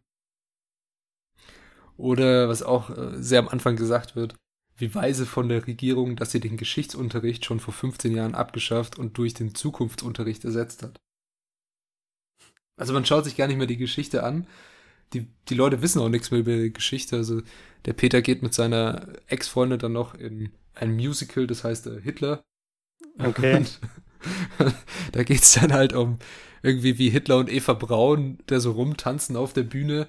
[1.97, 4.35] Oder was auch äh, sehr am Anfang gesagt wird,
[4.77, 9.19] wie weise von der Regierung, dass sie den Geschichtsunterricht schon vor 15 Jahren abgeschafft und
[9.19, 10.99] durch den Zukunftsunterricht ersetzt hat.
[12.77, 14.47] Also man schaut sich gar nicht mehr die Geschichte an.
[15.13, 17.17] Die, die Leute wissen auch nichts mehr über die Geschichte.
[17.17, 17.43] Also
[17.85, 22.43] der Peter geht mit seiner Ex-Freundin dann noch in ein Musical, das heißt äh, Hitler.
[23.19, 23.57] Okay.
[23.57, 23.81] Und
[25.13, 26.19] da geht es dann halt um
[26.63, 30.09] irgendwie wie Hitler und Eva Braun, der so rumtanzen auf der Bühne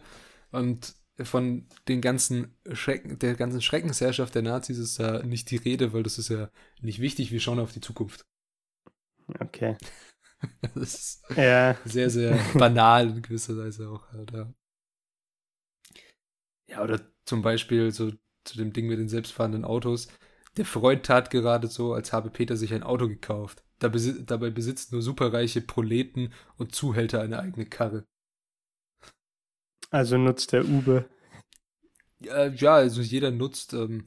[0.51, 5.93] und von den ganzen Schrecken, der ganzen Schreckensherrschaft der Nazis ist da nicht die Rede,
[5.93, 6.49] weil das ist ja
[6.82, 7.32] nicht wichtig.
[7.32, 8.26] Wir schauen auf die Zukunft.
[9.41, 9.78] Okay.
[10.76, 11.78] Das ist Ja.
[11.86, 14.11] sehr, sehr banal in gewisser Weise auch.
[14.11, 14.53] Halt, ja.
[16.68, 18.11] ja, oder zum Beispiel so
[18.43, 20.07] zu dem Ding mit den selbstfahrenden Autos.
[20.57, 23.64] Der Freund tat gerade so, als habe Peter sich ein Auto gekauft.
[23.80, 28.05] Besi dabei besitzt nur superreiche Proleten und Zuhälter eine eigene Karre.
[29.93, 31.05] Also nutzt der Uber.
[32.19, 34.05] Ja, ja also jeder nutzt ähm,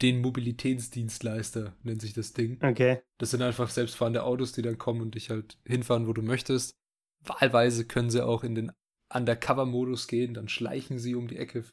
[0.00, 2.58] den Mobilitätsdienstleister, nennt sich das Ding.
[2.64, 3.02] Okay.
[3.18, 6.74] Das sind einfach selbstfahrende Autos, die dann kommen und dich halt hinfahren, wo du möchtest.
[7.20, 8.72] Wahlweise können sie auch in den
[9.12, 11.64] Undercover-Modus gehen, dann schleichen sie um die Ecke.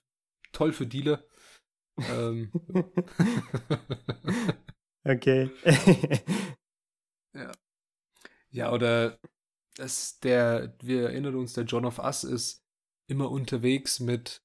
[0.52, 1.24] Toll für Dealer.
[1.98, 2.52] ähm,
[5.06, 5.52] okay.
[7.34, 7.52] ja.
[8.50, 9.20] ja, oder
[9.78, 12.63] es, der, wir erinnern uns, der John of Us ist
[13.08, 14.42] immer unterwegs mit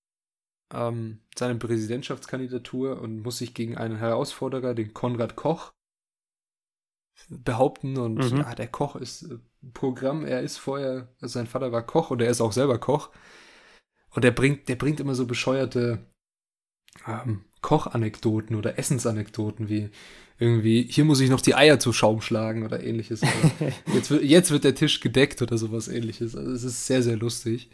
[0.73, 5.73] ähm, seiner Präsidentschaftskandidatur und muss sich gegen einen Herausforderer, den Konrad Koch,
[7.29, 7.97] behaupten.
[7.99, 8.39] Und Mhm.
[8.39, 9.39] ja, der Koch ist äh,
[9.75, 13.11] Programm, er ist vorher, also sein Vater war Koch und er ist auch selber Koch.
[14.11, 16.07] Und der bringt, der bringt immer so bescheuerte
[17.07, 19.91] ähm, Kochanekdoten oder Essensanekdoten wie
[20.39, 23.23] irgendwie, hier muss ich noch die Eier zu Schaum schlagen oder ähnliches.
[23.23, 26.37] Oder jetzt, wird, jetzt wird der Tisch gedeckt oder sowas ähnliches.
[26.37, 27.71] Also es ist sehr, sehr lustig.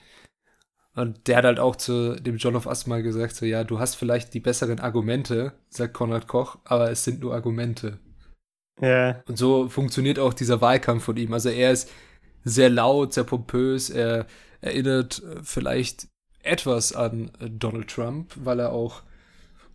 [0.95, 3.81] Und der hat halt auch zu dem John of Us mal gesagt, so, ja, du
[3.81, 7.99] hast vielleicht die besseren Argumente, sagt Konrad Koch, aber es sind nur Argumente.
[8.81, 11.33] ja, Und so funktioniert auch dieser Wahlkampf von ihm.
[11.33, 11.91] Also er ist
[12.45, 14.27] sehr laut, sehr pompös, er
[14.61, 16.09] erinnert äh, vielleicht
[16.43, 19.03] etwas an äh, Donald Trump, weil er auch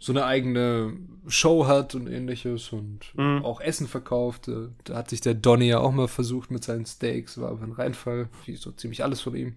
[0.01, 0.93] so eine eigene
[1.27, 3.43] Show hat und ähnliches und Mhm.
[3.43, 4.47] auch Essen verkauft.
[4.47, 7.63] Äh, Da hat sich der Donny ja auch mal versucht mit seinen Steaks, war aber
[7.63, 9.55] ein Reinfall, wie so ziemlich alles von ihm.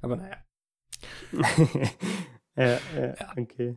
[0.00, 0.36] Aber naja.
[2.56, 3.32] ja, ja, Ja.
[3.36, 3.76] okay.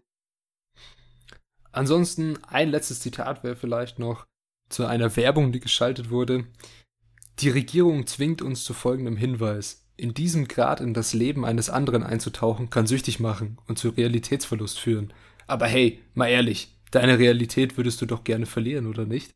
[1.72, 4.26] Ansonsten ein letztes Zitat wäre vielleicht noch
[4.70, 6.46] zu einer Werbung, die geschaltet wurde.
[7.40, 9.86] Die Regierung zwingt uns zu folgendem Hinweis.
[9.98, 14.80] In diesem Grad in das Leben eines anderen einzutauchen, kann süchtig machen und zu Realitätsverlust
[14.80, 15.14] führen.
[15.48, 19.32] Aber hey, mal ehrlich, deine Realität würdest du doch gerne verlieren, oder nicht?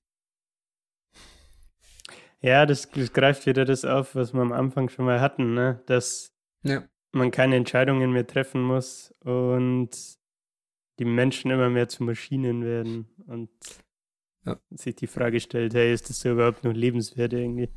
[2.42, 5.84] Ja, das, das greift wieder das auf, was wir am Anfang schon mal hatten, ne?
[5.88, 6.34] dass
[6.64, 6.84] Ja.
[7.12, 9.90] Man keine Entscheidungen mehr treffen muss und
[11.00, 13.50] die Menschen immer mehr zu Maschinen werden und
[14.46, 14.60] Ja.
[14.72, 17.70] sich die Frage stellt, hey, ist das so überhaupt noch lebenswert irgendwie?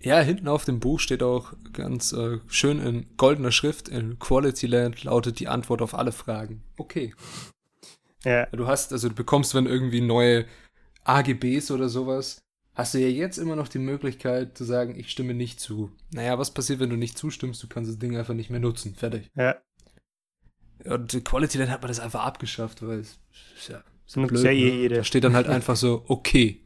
[0.00, 4.66] Ja, hinten auf dem Buch steht auch ganz äh, schön in goldener Schrift, in Quality
[4.66, 6.62] Land lautet die Antwort auf alle Fragen.
[6.76, 7.14] Okay.
[8.24, 10.46] Ja, Du hast, also du bekommst, wenn irgendwie neue
[11.04, 12.43] AGBs oder sowas,
[12.74, 15.90] hast du ja jetzt immer noch die Möglichkeit zu sagen, ich stimme nicht zu.
[16.12, 17.62] Naja, was passiert, wenn du nicht zustimmst?
[17.62, 18.94] Du kannst das Ding einfach nicht mehr nutzen.
[18.94, 19.30] Fertig.
[19.36, 19.56] ja,
[20.84, 23.18] Und Quality Land hat man das einfach abgeschafft, weil es
[23.56, 24.56] ist ja so Nutzt blöd, ja ne?
[24.56, 24.96] jeder.
[24.96, 26.62] Da steht dann halt einfach so, okay.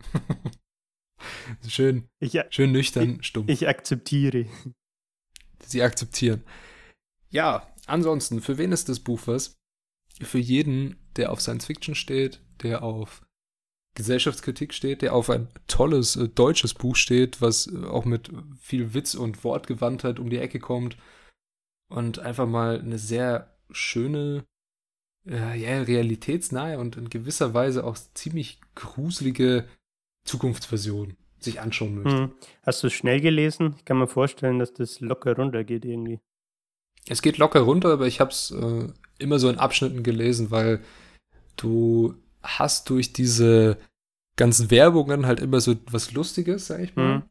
[1.69, 3.45] schön, ich, schön nüchtern, stumm.
[3.49, 4.47] ich akzeptiere.
[5.65, 6.43] sie akzeptieren.
[7.31, 9.57] Ja, ansonsten, für wen ist das Buch was?
[10.21, 13.23] Für jeden, der auf Science Fiction steht, der auf
[13.99, 18.31] Gesellschaftskritik steht, der auf ein tolles äh, deutsches Buch steht, was äh, auch mit
[18.61, 20.97] viel Witz und Wortgewandtheit um die Ecke kommt
[21.91, 24.45] und einfach mal eine sehr schöne,
[25.27, 29.67] äh, ja, realitätsnahe und in gewisser Weise auch ziemlich gruselige
[30.25, 32.19] Zukunftsversion sich anschauen möchte.
[32.19, 32.33] Hm.
[32.63, 33.75] Hast du es schnell gelesen?
[33.79, 36.21] Ich kann mir vorstellen, dass das locker runtergeht irgendwie.
[37.09, 40.85] Es geht locker runter, aber ich habe es äh, immer so in Abschnitten gelesen, weil
[41.57, 43.79] du hast durch diese
[44.39, 47.23] ganzen Werbungen halt immer so was Lustiges, sag ich mal, Mhm.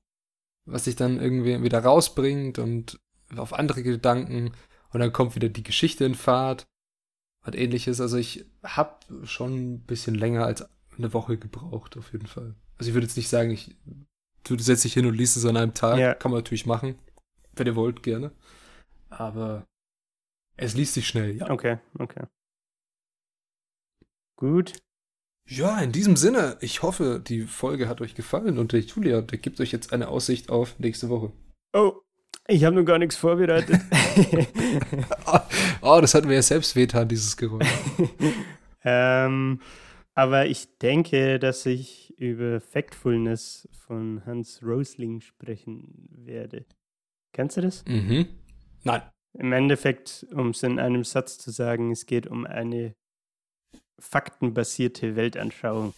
[0.65, 2.99] was sich dann irgendwie wieder rausbringt und
[3.35, 4.51] auf andere Gedanken
[4.93, 6.67] und dann kommt wieder die Geschichte in Fahrt
[7.45, 7.99] und ähnliches.
[7.99, 10.63] Also ich habe schon ein bisschen länger als
[10.97, 12.53] eine Woche gebraucht, auf jeden Fall.
[12.77, 13.75] Also ich würde jetzt nicht sagen, ich
[14.43, 15.97] du setzt dich hin und liest es an einem Tag.
[15.99, 16.13] Ja.
[16.13, 16.97] Kann man natürlich machen.
[17.53, 18.31] Wenn ihr wollt, gerne.
[19.09, 19.65] Aber
[20.57, 21.49] es liest sich schnell, ja.
[21.49, 22.25] Okay, okay.
[24.37, 24.73] Gut.
[25.49, 29.37] Ja, in diesem Sinne, ich hoffe, die Folge hat euch gefallen und der Julia, der
[29.37, 31.31] gibt euch jetzt eine Aussicht auf nächste Woche.
[31.73, 32.01] Oh,
[32.49, 33.81] ich habe noch gar nichts vorbereitet.
[35.81, 37.67] Oh, das hatten wir ja selbst wehtan, dieses Geräusch.
[38.83, 39.61] ähm,
[40.15, 46.65] aber ich denke, dass ich über Factfulness von Hans Rosling sprechen werde.
[47.31, 47.85] Kennst du das?
[47.85, 48.27] mhm.
[48.83, 49.01] Nein.
[49.33, 52.95] Im Endeffekt, um es in einem Satz zu sagen, es geht um eine
[53.99, 55.93] faktenbasierte Weltanschauung.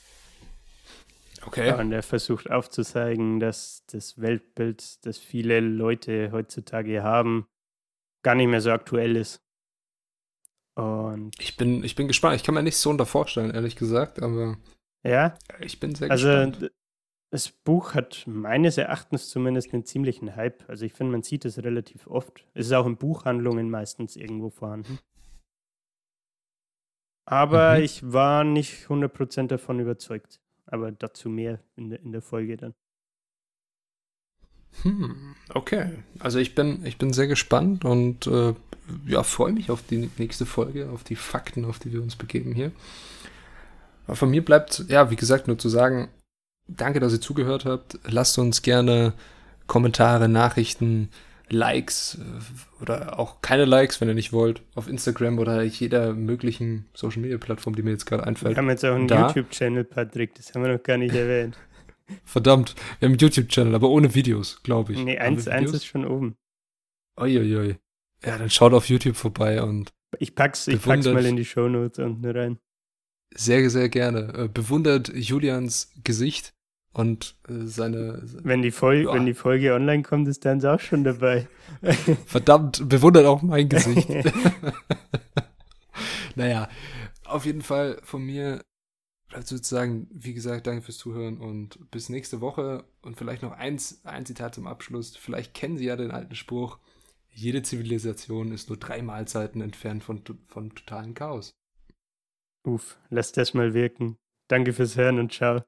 [1.46, 1.74] Okay.
[1.74, 7.48] Und er versucht aufzuzeigen, dass das Weltbild, das viele Leute heutzutage haben,
[8.24, 9.42] gar nicht mehr so aktuell ist.
[10.76, 12.36] Und Ich bin, ich bin gespannt.
[12.36, 14.58] Ich kann mir nicht so unter vorstellen, ehrlich gesagt, aber
[15.04, 16.72] ja, ich bin sehr also gespannt.
[17.32, 20.64] das Buch hat meines Erachtens zumindest einen ziemlichen Hype.
[20.68, 22.46] Also ich finde, man sieht es relativ oft.
[22.54, 25.00] Es ist auch in Buchhandlungen meistens irgendwo vorhanden.
[27.30, 27.84] Aber Mhm.
[27.84, 30.42] ich war nicht 100% davon überzeugt.
[30.66, 32.74] Aber dazu mehr in der, in der Folge dann.
[34.84, 36.04] Hm, okay.
[36.20, 38.54] Also ich bin, ich bin sehr gespannt und äh,
[39.08, 42.54] ja, freue mich auf die nächste Folge, auf die Fakten, auf die wir uns begeben
[42.54, 42.72] hier.
[44.08, 46.10] Aber von mir bleibt, ja, wie gesagt, nur zu sagen,
[46.68, 48.00] danke, dass ihr zugehört habt.
[48.06, 49.14] Lasst uns gerne
[49.68, 51.10] Kommentare, Nachrichten,
[51.52, 56.86] Likes äh, oder auch keine Likes, wenn ihr nicht wollt, auf Instagram oder jeder möglichen
[56.94, 58.56] Social Media Plattform, die mir jetzt gerade einfällt.
[58.56, 59.08] Wir haben jetzt auch einen?
[59.08, 61.58] YouTube-Channel, Patrick, das haben wir noch gar nicht erwähnt.
[62.26, 65.00] Verdammt, wir haben einen YouTube-Channel, aber ohne Videos, glaube ich.
[65.00, 66.36] Nee, eins, eins ist schon oben.
[67.20, 67.78] Uiuiui.
[68.24, 72.00] Ja, dann schaut auf YouTube vorbei und Ich pack's, ich pack's mal in die Shownotes
[72.00, 72.60] unten rein.
[73.34, 74.34] sehr, sehr gerne.
[74.36, 76.54] Äh, bewundert Julians Gesicht
[76.94, 78.22] und äh, seine.
[78.44, 79.14] Wenn die, Fol Ja.
[79.14, 81.48] wenn die Folge online kommt, ist dann auch schon dabei.
[82.26, 84.10] Verdammt, bewundert auch mein Gesicht.
[86.36, 86.70] naja,
[87.26, 88.62] auf jeden Fall von mir
[89.30, 92.86] bleibt sozusagen, wie gesagt, danke fürs Zuhören und bis nächste Woche.
[93.02, 95.16] Und vielleicht noch eins, ein Zitat zum Abschluss.
[95.16, 96.80] Vielleicht kennen Sie ja den alten Spruch,
[97.32, 101.52] jede Zivilisation ist nur drei Mahlzeiten entfernt von, von totalem Chaos.
[102.66, 104.18] Uff, lass das mal wirken.
[104.50, 105.62] Danke fürs Hören und ciao.